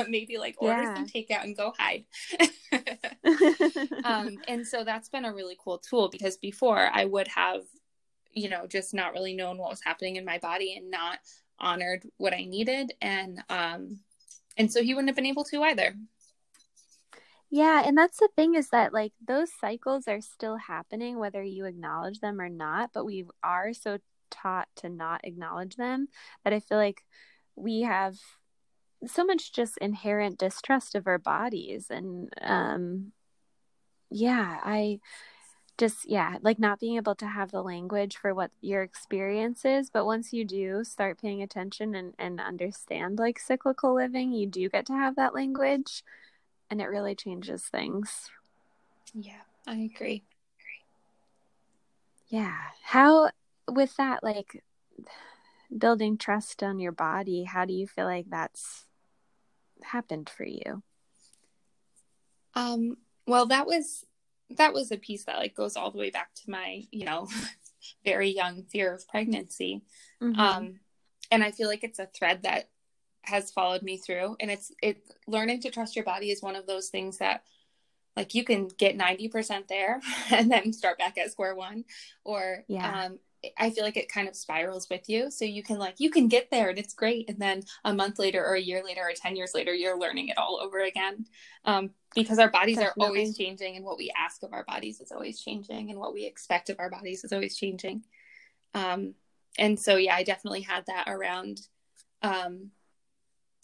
[0.08, 0.94] maybe like order yeah.
[0.94, 2.04] some takeout and go hide.
[4.04, 7.62] um, and so that's been a really cool tool because before I would have,
[8.32, 11.18] you know, just not really known what was happening in my body and not
[11.58, 12.92] honored what I needed.
[13.00, 14.00] And, um,
[14.56, 15.94] and so he wouldn't have been able to either.
[17.50, 21.66] Yeah, and that's the thing is that like those cycles are still happening whether you
[21.66, 23.98] acknowledge them or not, but we are so
[24.30, 26.08] taught to not acknowledge them
[26.42, 27.02] that I feel like
[27.54, 28.16] we have
[29.06, 33.12] so much just inherent distrust of our bodies and um
[34.10, 34.98] yeah i
[35.76, 39.90] just yeah like not being able to have the language for what your experience is
[39.90, 44.68] but once you do start paying attention and, and understand like cyclical living you do
[44.68, 46.04] get to have that language
[46.70, 48.30] and it really changes things.
[49.12, 50.22] Yeah i agree.
[52.28, 52.56] Yeah.
[52.82, 53.30] How
[53.70, 54.62] with that like
[55.76, 58.84] building trust on your body how do you feel like that's
[59.82, 60.82] happened for you?
[62.54, 62.96] Um,
[63.26, 64.04] well, that was
[64.50, 67.28] that was a piece that like goes all the way back to my, you know,
[68.04, 69.82] very young fear of pregnancy.
[70.22, 70.38] Mm-hmm.
[70.38, 70.80] Um,
[71.30, 72.68] and I feel like it's a thread that
[73.22, 76.66] has followed me through and it's it learning to trust your body is one of
[76.66, 77.42] those things that
[78.16, 81.84] like you can get 90% there and then start back at square one
[82.24, 83.06] or yeah.
[83.06, 83.18] um
[83.58, 85.30] I feel like it kind of spirals with you.
[85.30, 88.18] So you can like you can get there and it's great, and then a month
[88.18, 91.26] later, or a year later, or ten years later, you're learning it all over again.
[91.64, 93.02] Um, because our bodies Definitely.
[93.02, 96.14] are always changing, and what we ask of our bodies is always changing, and what
[96.14, 98.04] we expect of our bodies is always changing.
[98.74, 99.14] Um,
[99.58, 101.60] and so yeah, I definitely had that around,
[102.22, 102.70] um,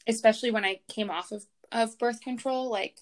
[0.07, 2.70] especially when I came off of of birth control.
[2.70, 3.01] Like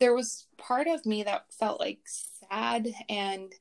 [0.00, 3.54] there was part of me that felt like sad and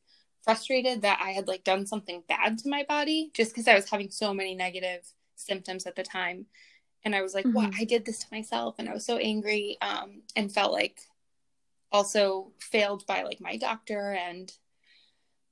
[0.44, 3.90] frustrated that I had like done something bad to my body just because I was
[3.90, 6.46] having so many negative symptoms at the time.
[7.04, 7.56] And I was like, mm-hmm.
[7.56, 7.74] what?
[7.80, 8.76] I did this to myself.
[8.78, 11.00] And I was so angry um, and felt like
[11.92, 14.12] also failed by like my doctor.
[14.12, 14.52] And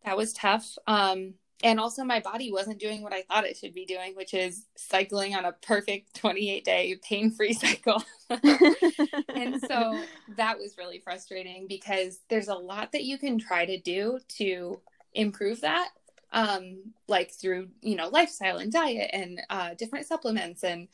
[0.05, 0.77] that was tough.
[0.87, 4.33] Um, and also my body wasn't doing what I thought it should be doing, which
[4.33, 8.01] is cycling on a perfect 28 day pain free cycle.
[8.29, 10.01] and so
[10.37, 14.79] that was really frustrating because there's a lot that you can try to do to
[15.13, 15.89] improve that.
[16.31, 20.87] Um, like through, you know, lifestyle and diet and uh, different supplements and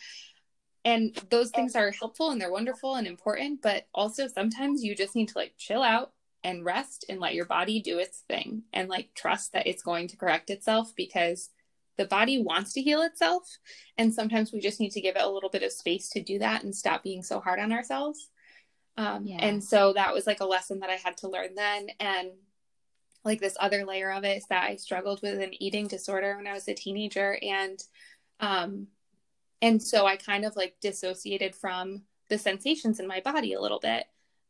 [0.85, 5.15] and those things are helpful and they're wonderful and important, but also sometimes you just
[5.15, 6.11] need to like chill out
[6.45, 10.07] and rest and let your body do its thing and like trust that it's going
[10.07, 11.49] to correct itself because
[11.97, 13.57] the body wants to heal itself.
[13.97, 16.37] And sometimes we just need to give it a little bit of space to do
[16.39, 18.29] that and stop being so hard on ourselves.
[18.95, 19.39] Um, yeah.
[19.39, 21.87] and so that was like a lesson that i had to learn then.
[21.99, 22.29] And
[23.25, 26.47] like this other layer of it is that i struggled with an eating disorder when
[26.47, 27.37] i was a teenager.
[27.41, 27.79] And
[28.39, 28.87] um
[29.61, 33.79] and so i kind of like dissociated from the sensations in my body a little
[33.79, 34.05] bit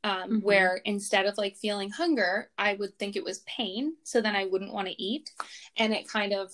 [0.05, 0.37] um, mm-hmm.
[0.37, 3.95] where instead of like feeling hunger, I would think it was pain.
[4.03, 5.31] So then I wouldn't want to eat.
[5.77, 6.53] And it kind of,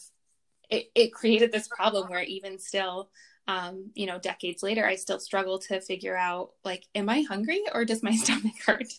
[0.70, 3.10] it, it created this problem where even still,
[3.50, 7.62] um, you know, decades later, I still struggle to figure out like, am I hungry
[7.74, 8.94] or does my stomach hurt?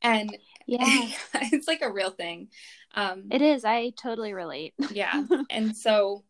[0.00, 2.46] And yeah, it's like a real thing.
[2.94, 3.64] Um, it is.
[3.64, 4.72] I totally relate.
[4.92, 5.24] yeah.
[5.50, 6.22] And so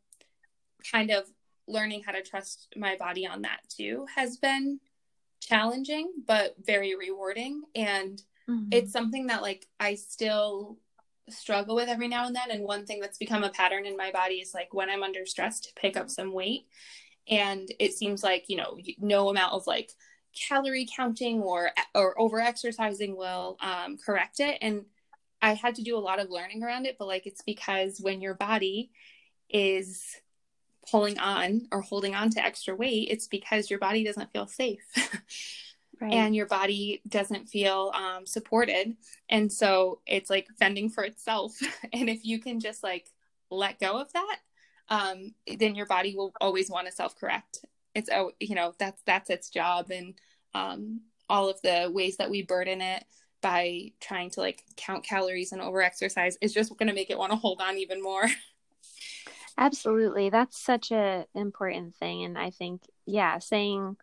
[0.90, 1.24] kind of
[1.68, 4.80] learning how to trust my body on that too has been
[5.40, 7.62] challenging but very rewarding.
[7.74, 8.68] And mm-hmm.
[8.70, 10.78] it's something that like I still
[11.28, 12.50] struggle with every now and then.
[12.50, 15.26] And one thing that's become a pattern in my body is like when I'm under
[15.26, 16.66] stress to pick up some weight.
[17.28, 19.92] And it seems like you know no amount of like
[20.48, 24.58] calorie counting or or over exercising will um, correct it.
[24.60, 24.84] And
[25.42, 28.20] I had to do a lot of learning around it but like it's because when
[28.20, 28.90] your body
[29.48, 30.16] is
[30.90, 34.84] pulling on or holding on to extra weight, it's because your body doesn't feel safe.
[36.00, 36.12] right.
[36.12, 38.96] And your body doesn't feel um, supported.
[39.28, 41.58] And so it's like fending for itself.
[41.92, 43.06] and if you can just like
[43.50, 44.36] let go of that,
[44.88, 47.64] um, then your body will always want to self correct.
[47.94, 49.90] It's, oh, you know, that's, that's its job.
[49.90, 50.14] And
[50.54, 53.04] um, all of the ways that we burden it
[53.40, 57.18] by trying to like count calories and over exercise is just going to make it
[57.18, 58.24] want to hold on even more.
[59.58, 60.30] Absolutely.
[60.30, 63.96] That's such a important thing and I think yeah, saying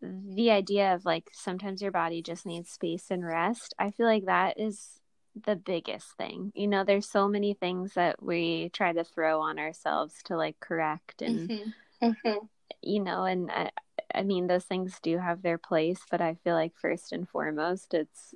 [0.00, 3.74] the idea of like sometimes your body just needs space and rest.
[3.78, 5.00] I feel like that is
[5.44, 6.52] the biggest thing.
[6.54, 10.60] You know, there's so many things that we try to throw on ourselves to like
[10.60, 12.06] correct and mm-hmm.
[12.06, 12.46] Mm-hmm.
[12.82, 13.70] you know, and I,
[14.14, 17.94] I mean those things do have their place, but I feel like first and foremost
[17.94, 18.34] it's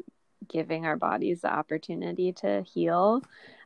[0.48, 3.22] giving our bodies the opportunity to heal,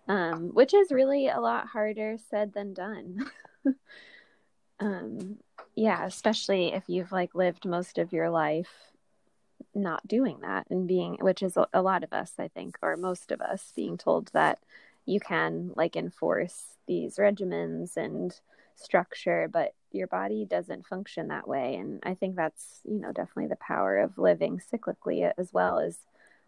[0.09, 3.30] um, which is really a lot harder said than done.
[4.80, 5.38] um,
[5.74, 8.92] yeah, especially if you've like lived most of your life
[9.74, 13.32] not doing that and being which is a lot of us i think or most
[13.32, 14.59] of us being told that
[15.07, 18.40] you can like enforce these regimens and
[18.76, 23.46] structure but your body doesn't function that way and i think that's you know definitely
[23.46, 25.98] the power of living cyclically as well as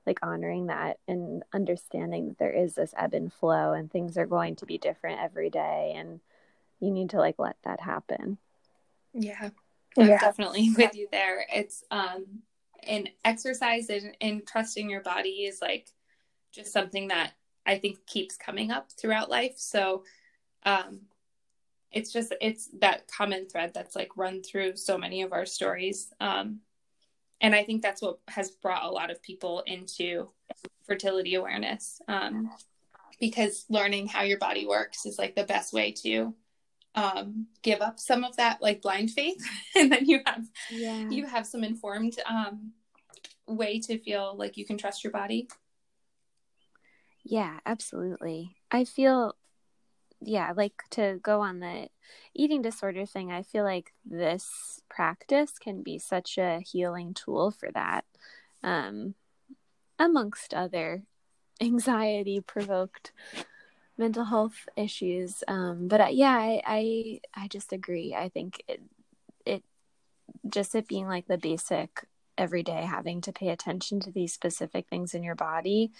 [0.07, 4.27] like honoring that and understanding that there is this ebb and flow and things are
[4.27, 6.21] going to be different every day and
[6.81, 8.39] you need to like let that happen
[9.13, 9.51] yeah
[9.97, 10.19] i'm yeah.
[10.19, 12.25] definitely with you there it's um
[12.87, 15.89] and exercise and, and trusting your body is like
[16.53, 17.33] just something that
[17.67, 19.55] I think keeps coming up throughout life.
[19.57, 20.05] So
[20.65, 21.01] um
[21.91, 26.13] it's just it's that common thread that's like run through so many of our stories.
[26.21, 26.61] Um
[27.45, 30.31] and I think that's what has brought a lot of people into
[30.87, 32.01] fertility awareness.
[32.09, 32.51] Um
[33.21, 36.35] because learning how your body works is like the best way to
[36.95, 39.45] um, give up some of that like blind faith
[39.77, 41.09] and then you have yeah.
[41.09, 42.73] you have some informed um,
[43.47, 45.49] way to feel like you can trust your body
[47.25, 49.35] yeah absolutely i feel
[50.21, 51.89] yeah like to go on the
[52.35, 57.71] eating disorder thing i feel like this practice can be such a healing tool for
[57.73, 58.05] that
[58.63, 59.15] um
[59.99, 61.03] amongst other
[61.61, 63.13] anxiety provoked
[63.97, 65.43] mental health issues.
[65.47, 68.15] Um, but uh, yeah, I, I, I just agree.
[68.15, 68.83] I think it,
[69.47, 69.63] it
[70.49, 74.89] just it being like the basic every day having to pay attention to these specific
[74.89, 75.93] things in your body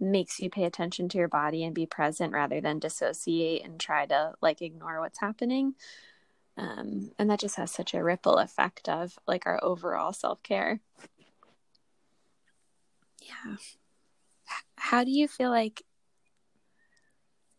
[0.00, 4.06] makes you pay attention to your body and be present rather than dissociate and try
[4.06, 5.74] to like ignore what's happening.
[6.56, 10.80] Um, and that just has such a ripple effect of like our overall self care.
[13.20, 13.56] Yeah.
[14.76, 15.82] How do you feel like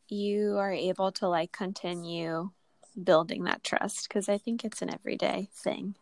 [0.10, 2.52] you are able to like continue
[3.02, 5.96] building that trust because I think it's an everyday thing.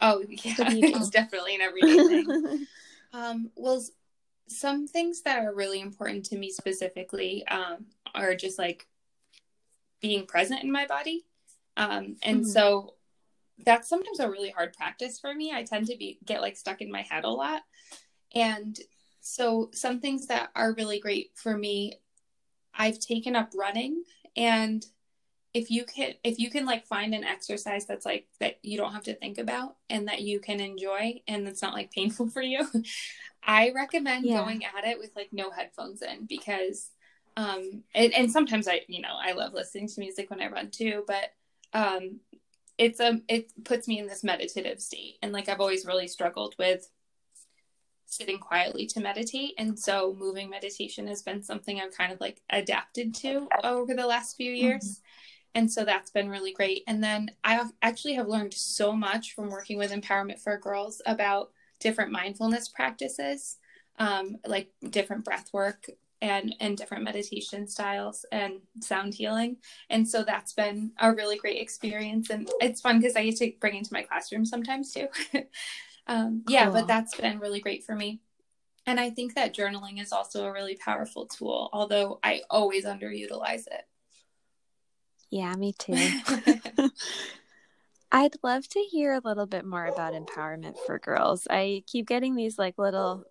[0.00, 2.66] Oh yeah, it's definitely an everyday thing.
[3.12, 3.82] um, well,
[4.48, 8.86] some things that are really important to me specifically um, are just like
[10.00, 11.24] being present in my body,
[11.76, 12.48] um, and mm-hmm.
[12.48, 12.94] so
[13.64, 15.52] that's sometimes a really hard practice for me.
[15.52, 17.62] I tend to be get like stuck in my head a lot,
[18.34, 18.78] and
[19.20, 21.94] so some things that are really great for me
[22.78, 24.04] I've taken up running
[24.36, 24.84] and
[25.56, 28.92] if you can if you can like find an exercise that's like that you don't
[28.92, 32.42] have to think about and that you can enjoy and it's not like painful for
[32.42, 32.60] you
[33.42, 34.44] i recommend yeah.
[34.44, 36.90] going at it with like no headphones in because
[37.38, 40.70] um and, and sometimes i you know i love listening to music when i run
[40.70, 41.32] too but
[41.72, 42.20] um
[42.76, 46.54] it's a it puts me in this meditative state and like i've always really struggled
[46.58, 46.86] with
[48.08, 49.52] sitting quietly to meditate.
[49.58, 54.06] And so moving meditation has been something I've kind of like adapted to over the
[54.06, 54.84] last few years.
[54.84, 55.02] Mm-hmm.
[55.54, 56.82] And so that's been really great.
[56.86, 61.50] And then I actually have learned so much from working with Empowerment for Girls about
[61.80, 63.56] different mindfulness practices,
[63.98, 65.86] um, like different breath work
[66.22, 69.56] and and different meditation styles and sound healing.
[69.90, 72.30] And so that's been a really great experience.
[72.30, 75.08] And it's fun because i get to bring into my classroom sometimes too.
[76.08, 76.54] Um, cool.
[76.54, 78.20] yeah but that's been really great for me.
[78.86, 83.66] And i think that journaling is also a really powerful tool although i always underutilize
[83.66, 83.88] it
[85.30, 85.96] yeah me too.
[88.12, 91.46] I'd love to hear a little bit more about empowerment for girls.
[91.50, 93.24] I keep getting these like little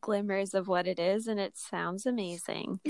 [0.00, 2.80] glimmers of what it is and it sounds amazing.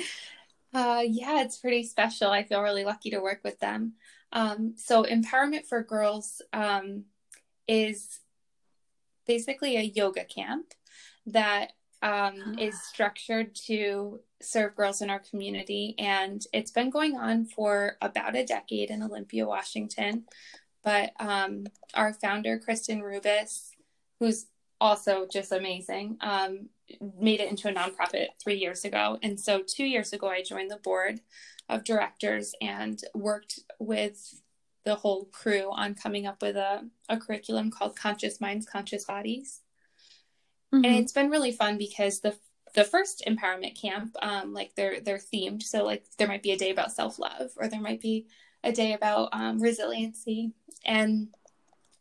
[0.73, 2.31] Uh, yeah it's pretty special.
[2.31, 3.95] I feel really lucky to work with them.
[4.33, 7.05] Um, so empowerment for girls um,
[7.69, 8.21] is
[9.27, 10.75] basically a yoga camp
[11.27, 15.95] that um, is structured to serve girls in our community.
[15.99, 20.25] And it's been going on for about a decade in Olympia, Washington.
[20.83, 23.71] But um, our founder, Kristen Rubis,
[24.21, 24.47] who's
[24.81, 26.69] also just amazing, um,
[27.19, 29.19] made it into a nonprofit three years ago.
[29.23, 31.21] And so two years ago, I joined the board
[31.69, 34.43] of directors and worked with
[34.85, 39.63] the whole crew on coming up with a, a curriculum called Conscious Minds, Conscious Bodies.
[40.75, 40.85] Mm-hmm.
[40.85, 42.37] And it's been really fun because the
[42.75, 45.63] the first empowerment camp, um, like they're they're themed.
[45.63, 48.27] So like there might be a day about self love, or there might be
[48.63, 50.53] a day about um, resiliency,
[50.85, 51.29] and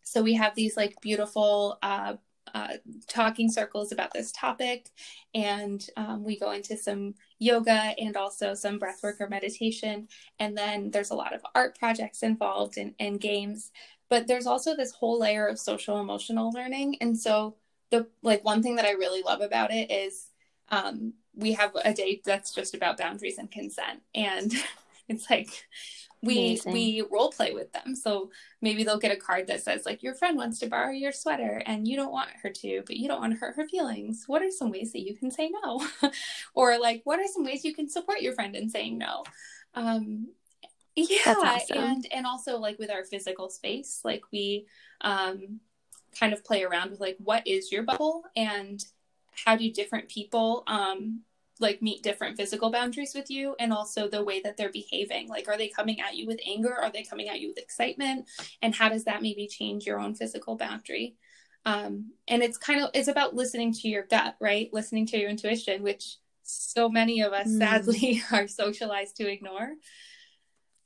[0.03, 2.15] so we have these like beautiful uh,
[2.53, 2.73] uh,
[3.07, 4.89] talking circles about this topic,
[5.33, 10.07] and um, we go into some yoga and also some breathwork or meditation.
[10.39, 13.71] And then there's a lot of art projects involved and, and games.
[14.09, 16.97] But there's also this whole layer of social emotional learning.
[17.01, 17.55] And so
[17.89, 20.27] the like one thing that I really love about it is
[20.69, 24.53] um, we have a day that's just about boundaries and consent, and
[25.09, 25.65] it's like
[26.23, 26.71] we Amazing.
[26.71, 27.95] we role play with them.
[27.95, 31.11] So maybe they'll get a card that says like your friend wants to borrow your
[31.11, 34.23] sweater and you don't want her to but you don't want to hurt her feelings.
[34.25, 35.85] What are some ways that you can say no?
[36.55, 39.23] Or like what are some ways you can support your friend in saying no?
[39.75, 40.29] Um
[40.95, 41.77] yeah awesome.
[41.77, 44.67] and and also like with our physical space like we
[45.01, 45.59] um
[46.17, 48.85] kind of play around with like what is your bubble and
[49.45, 51.21] how do different people um
[51.59, 55.27] like meet different physical boundaries with you and also the way that they're behaving?
[55.27, 56.73] Like are they coming at you with anger?
[56.73, 58.27] Are they coming at you with excitement?
[58.61, 61.15] And how does that maybe change your own physical boundary?
[61.65, 64.69] Um, and it's kind of it's about listening to your gut right?
[64.73, 67.57] Listening to your intuition which so many of us mm.
[67.57, 69.73] sadly are socialized to ignore.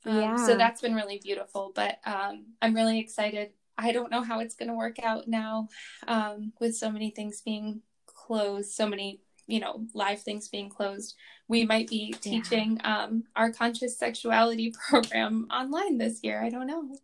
[0.04, 0.36] Um, yeah.
[0.36, 3.50] so that's been really beautiful but um, i'm really excited.
[3.76, 5.68] I don't know how it's going to work out now
[6.08, 7.82] um, with so many things being
[8.28, 11.16] closed so many you know live things being closed.
[11.48, 13.04] We might be teaching yeah.
[13.04, 16.40] um, our conscious sexuality program online this year.
[16.40, 16.96] I don't know.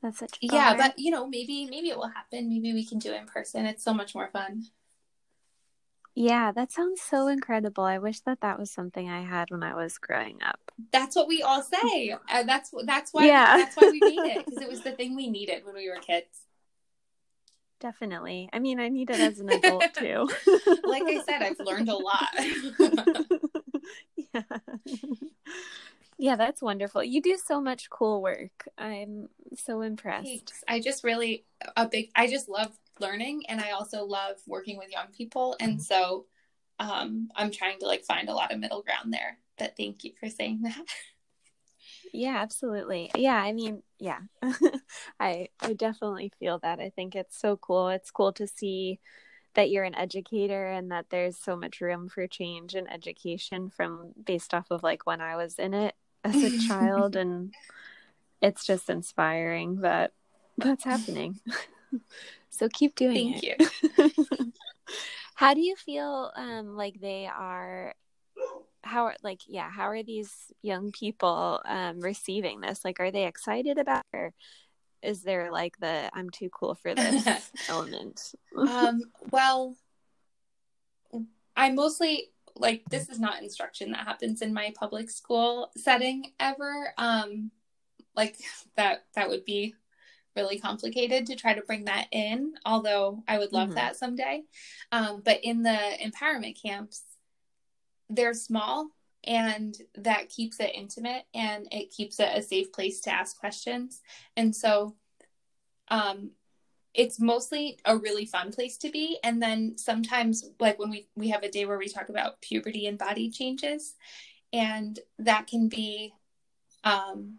[0.00, 2.48] That's such yeah but you know maybe maybe it will happen.
[2.48, 3.66] Maybe we can do it in person.
[3.66, 4.64] It's so much more fun.
[6.14, 7.84] Yeah that sounds so incredible.
[7.84, 10.60] I wish that that was something i had when i was growing up.
[10.92, 12.16] That's what we all say.
[12.28, 13.56] Uh, that's that's why yeah.
[13.58, 15.96] that's why we made it because it was the thing we needed when we were
[15.96, 16.46] kids
[17.82, 18.48] Definitely.
[18.52, 20.28] I mean, I need it as an adult too.
[20.84, 22.28] like I said, I've learned a lot.
[24.32, 24.42] yeah.
[26.16, 27.02] Yeah, that's wonderful.
[27.02, 28.68] You do so much cool work.
[28.78, 30.28] I'm so impressed.
[30.28, 30.62] Thanks.
[30.68, 31.44] I just really
[31.76, 32.70] a big I just love
[33.00, 36.26] learning and I also love working with young people and so
[36.78, 39.38] um I'm trying to like find a lot of middle ground there.
[39.58, 40.86] But thank you for saying that.
[42.12, 43.10] Yeah, absolutely.
[43.16, 44.20] Yeah, I mean, yeah.
[45.20, 46.78] I I definitely feel that.
[46.78, 47.88] I think it's so cool.
[47.88, 49.00] It's cool to see
[49.54, 54.12] that you're an educator and that there's so much room for change in education from
[54.24, 55.94] based off of like when I was in it
[56.24, 57.52] as a child and
[58.40, 60.12] it's just inspiring that
[60.58, 61.40] that's happening.
[62.50, 63.72] so keep doing Thank it.
[63.96, 64.52] Thank you.
[65.34, 67.94] How do you feel um like they are
[68.82, 72.84] how are like yeah how are these young people um receiving this?
[72.84, 74.34] Like are they excited about it or
[75.02, 78.34] is there like the i'm too cool for this element?
[78.56, 79.76] Um well
[81.56, 86.92] i mostly like this is not instruction that happens in my public school setting ever
[86.98, 87.50] um
[88.14, 88.36] like
[88.76, 89.74] that that would be
[90.36, 93.76] really complicated to try to bring that in although i would love mm-hmm.
[93.76, 94.42] that someday.
[94.90, 97.02] Um, but in the empowerment camps
[98.12, 98.88] they're small
[99.24, 104.02] and that keeps it intimate and it keeps it a safe place to ask questions.
[104.36, 104.94] And so
[105.88, 106.30] um
[106.94, 109.18] it's mostly a really fun place to be.
[109.24, 112.86] And then sometimes like when we we have a day where we talk about puberty
[112.86, 113.94] and body changes
[114.52, 116.12] and that can be
[116.84, 117.38] um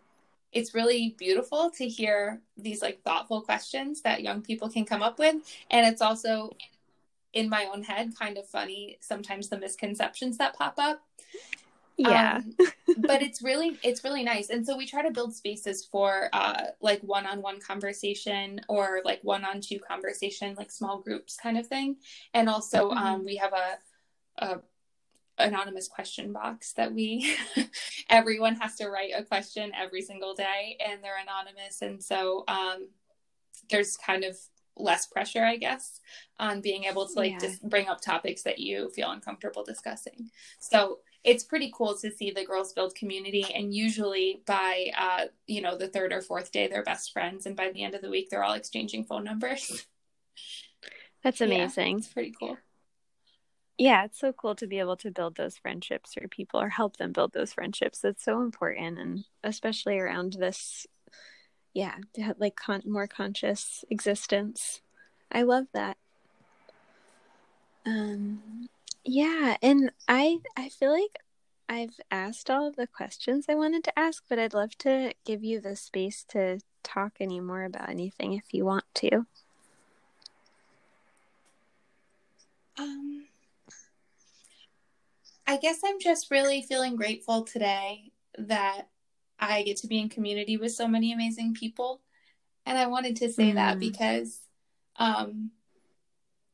[0.53, 5.17] it's really beautiful to hear these like thoughtful questions that young people can come up
[5.17, 5.35] with.
[5.71, 6.51] And it's also
[7.33, 11.01] in my own head kind of funny sometimes the misconceptions that pop up.
[11.97, 12.41] Yeah.
[12.43, 12.55] Um,
[12.97, 14.49] but it's really it's really nice.
[14.49, 19.79] And so we try to build spaces for uh like one-on-one conversation or like one-on-two
[19.79, 21.97] conversation like small groups kind of thing.
[22.33, 22.97] And also mm-hmm.
[22.97, 24.59] um we have a, a
[25.37, 27.35] anonymous question box that we
[28.09, 31.81] everyone has to write a question every single day and they're anonymous.
[31.81, 32.87] And so um
[33.69, 34.37] there's kind of
[34.75, 35.99] less pressure i guess
[36.39, 37.39] on being able to like yeah.
[37.39, 40.29] just bring up topics that you feel uncomfortable discussing.
[40.59, 45.61] So it's pretty cool to see the girls build community and usually by uh, you
[45.61, 48.09] know the third or fourth day they're best friends and by the end of the
[48.09, 49.85] week they're all exchanging phone numbers.
[51.23, 51.91] That's amazing.
[51.91, 52.57] yeah, it's pretty cool.
[53.77, 56.97] Yeah it's so cool to be able to build those friendships for people or help
[56.97, 57.99] them build those friendships.
[57.99, 60.85] That's so important and especially around this
[61.73, 64.81] yeah to have like con- more conscious existence
[65.31, 65.97] i love that
[67.85, 68.69] um
[69.05, 71.19] yeah, and I I feel like
[71.67, 75.43] I've asked all of the questions I wanted to ask, but I'd love to give
[75.43, 79.25] you the space to talk any more about anything if you want to.
[82.77, 83.25] Um
[85.45, 88.87] I guess I'm just really feeling grateful today that
[89.39, 92.01] I get to be in community with so many amazing people.
[92.65, 93.55] And I wanted to say mm.
[93.55, 94.39] that because
[94.97, 95.51] um,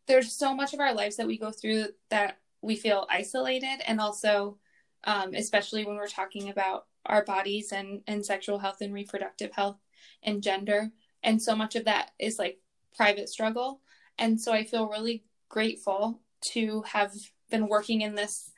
[0.07, 4.01] there's so much of our lives that we go through that we feel isolated and
[4.01, 4.57] also
[5.05, 9.77] um, especially when we're talking about our bodies and, and sexual health and reproductive health
[10.23, 10.91] and gender
[11.23, 12.59] and so much of that is like
[12.97, 13.82] private struggle
[14.17, 17.13] and so i feel really grateful to have
[17.49, 18.51] been working in this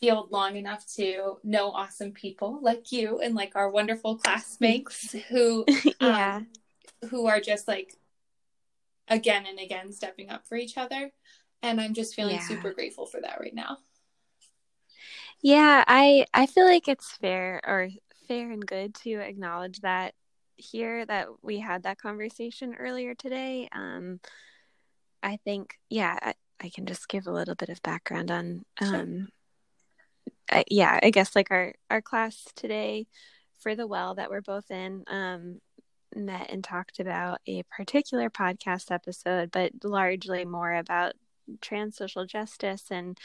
[0.00, 5.64] field long enough to know awesome people like you and like our wonderful classmates who
[6.00, 6.36] yeah.
[6.36, 6.46] um,
[7.10, 7.94] who are just like
[9.08, 11.10] again and again stepping up for each other.
[11.62, 12.46] And i'm just feeling yeah.
[12.46, 13.78] super grateful for that right now.
[15.42, 17.88] Yeah i i feel like it's fair or
[18.28, 20.14] fair and good to acknowledge that
[20.56, 23.68] here that we had that conversation earlier today.
[23.72, 24.20] Um
[25.22, 29.28] i think yeah I, I can just give a little bit of background on um
[30.50, 33.06] I, yeah i guess like our our class today
[33.58, 35.60] for the well that we're both in um
[36.16, 41.14] met and talked about a particular podcast episode, but largely more about
[41.60, 43.18] trans social justice and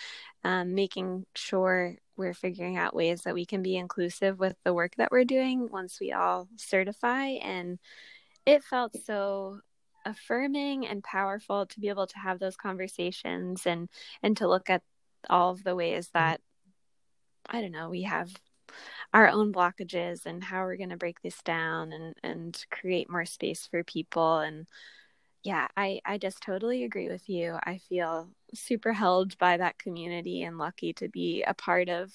[0.44, 4.94] um, making sure we're figuring out ways that we can be inclusive with the work
[4.98, 7.26] that we're doing once we all certify.
[7.26, 7.80] And
[8.46, 9.60] it felt so
[10.06, 13.88] affirming and powerful to be able to have those conversations and
[14.24, 14.82] and to look at
[15.30, 16.42] all of the ways that
[17.52, 18.32] I don't know we have
[19.14, 23.26] our own blockages and how we're going to break this down and and create more
[23.26, 24.40] space for people.
[24.40, 24.68] And
[25.44, 27.58] yeah i i just totally agree with you.
[27.64, 32.12] I feel super held by that community and lucky to be a part of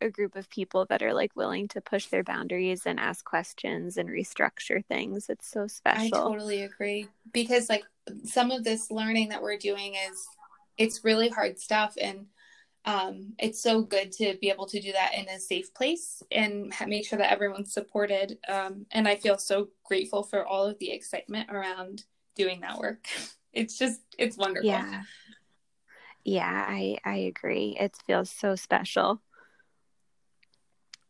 [0.00, 3.96] a group of people that are like willing to push their boundaries and ask questions
[3.96, 5.28] and restructure things.
[5.28, 6.18] It's so special.
[6.18, 7.08] i totally agree.
[7.32, 7.84] Because like
[8.24, 10.26] some of this learning that we're doing is
[10.78, 11.94] it's really hard stuff.
[12.00, 12.26] And
[12.84, 16.72] um, it's so good to be able to do that in a safe place and
[16.86, 18.38] make sure that everyone's supported.
[18.48, 22.04] Um, and I feel so grateful for all of the excitement around
[22.36, 23.06] doing that work.
[23.52, 24.68] It's just, it's wonderful.
[24.68, 25.02] Yeah.
[26.24, 27.76] Yeah, I, I agree.
[27.80, 29.20] It feels so special.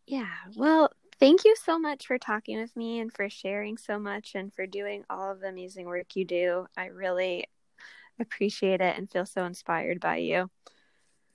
[0.07, 0.33] Yeah.
[0.57, 4.51] Well, thank you so much for talking with me and for sharing so much and
[4.55, 6.67] for doing all of the amazing work you do.
[6.79, 7.45] I really
[8.19, 10.51] appreciate it and feel so inspired by you.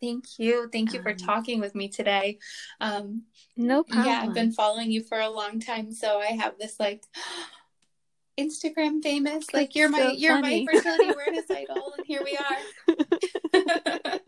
[0.06, 0.70] Thank you.
[0.72, 2.38] Thank you for um, talking with me today.
[2.80, 3.24] Um,
[3.58, 4.08] no problem.
[4.08, 7.04] Yeah, I've been following you for a long time, so I have this like
[8.40, 9.52] Instagram famous.
[9.52, 14.20] Like you're my you're my fertility awareness idol, and here we are.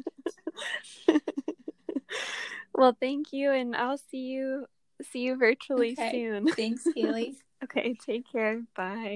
[2.74, 4.66] well, thank you, and I'll see you
[5.12, 6.12] see you virtually okay.
[6.12, 6.48] soon.
[6.48, 7.36] Thanks, Haley.
[7.64, 8.64] okay, take care.
[8.76, 9.16] Bye.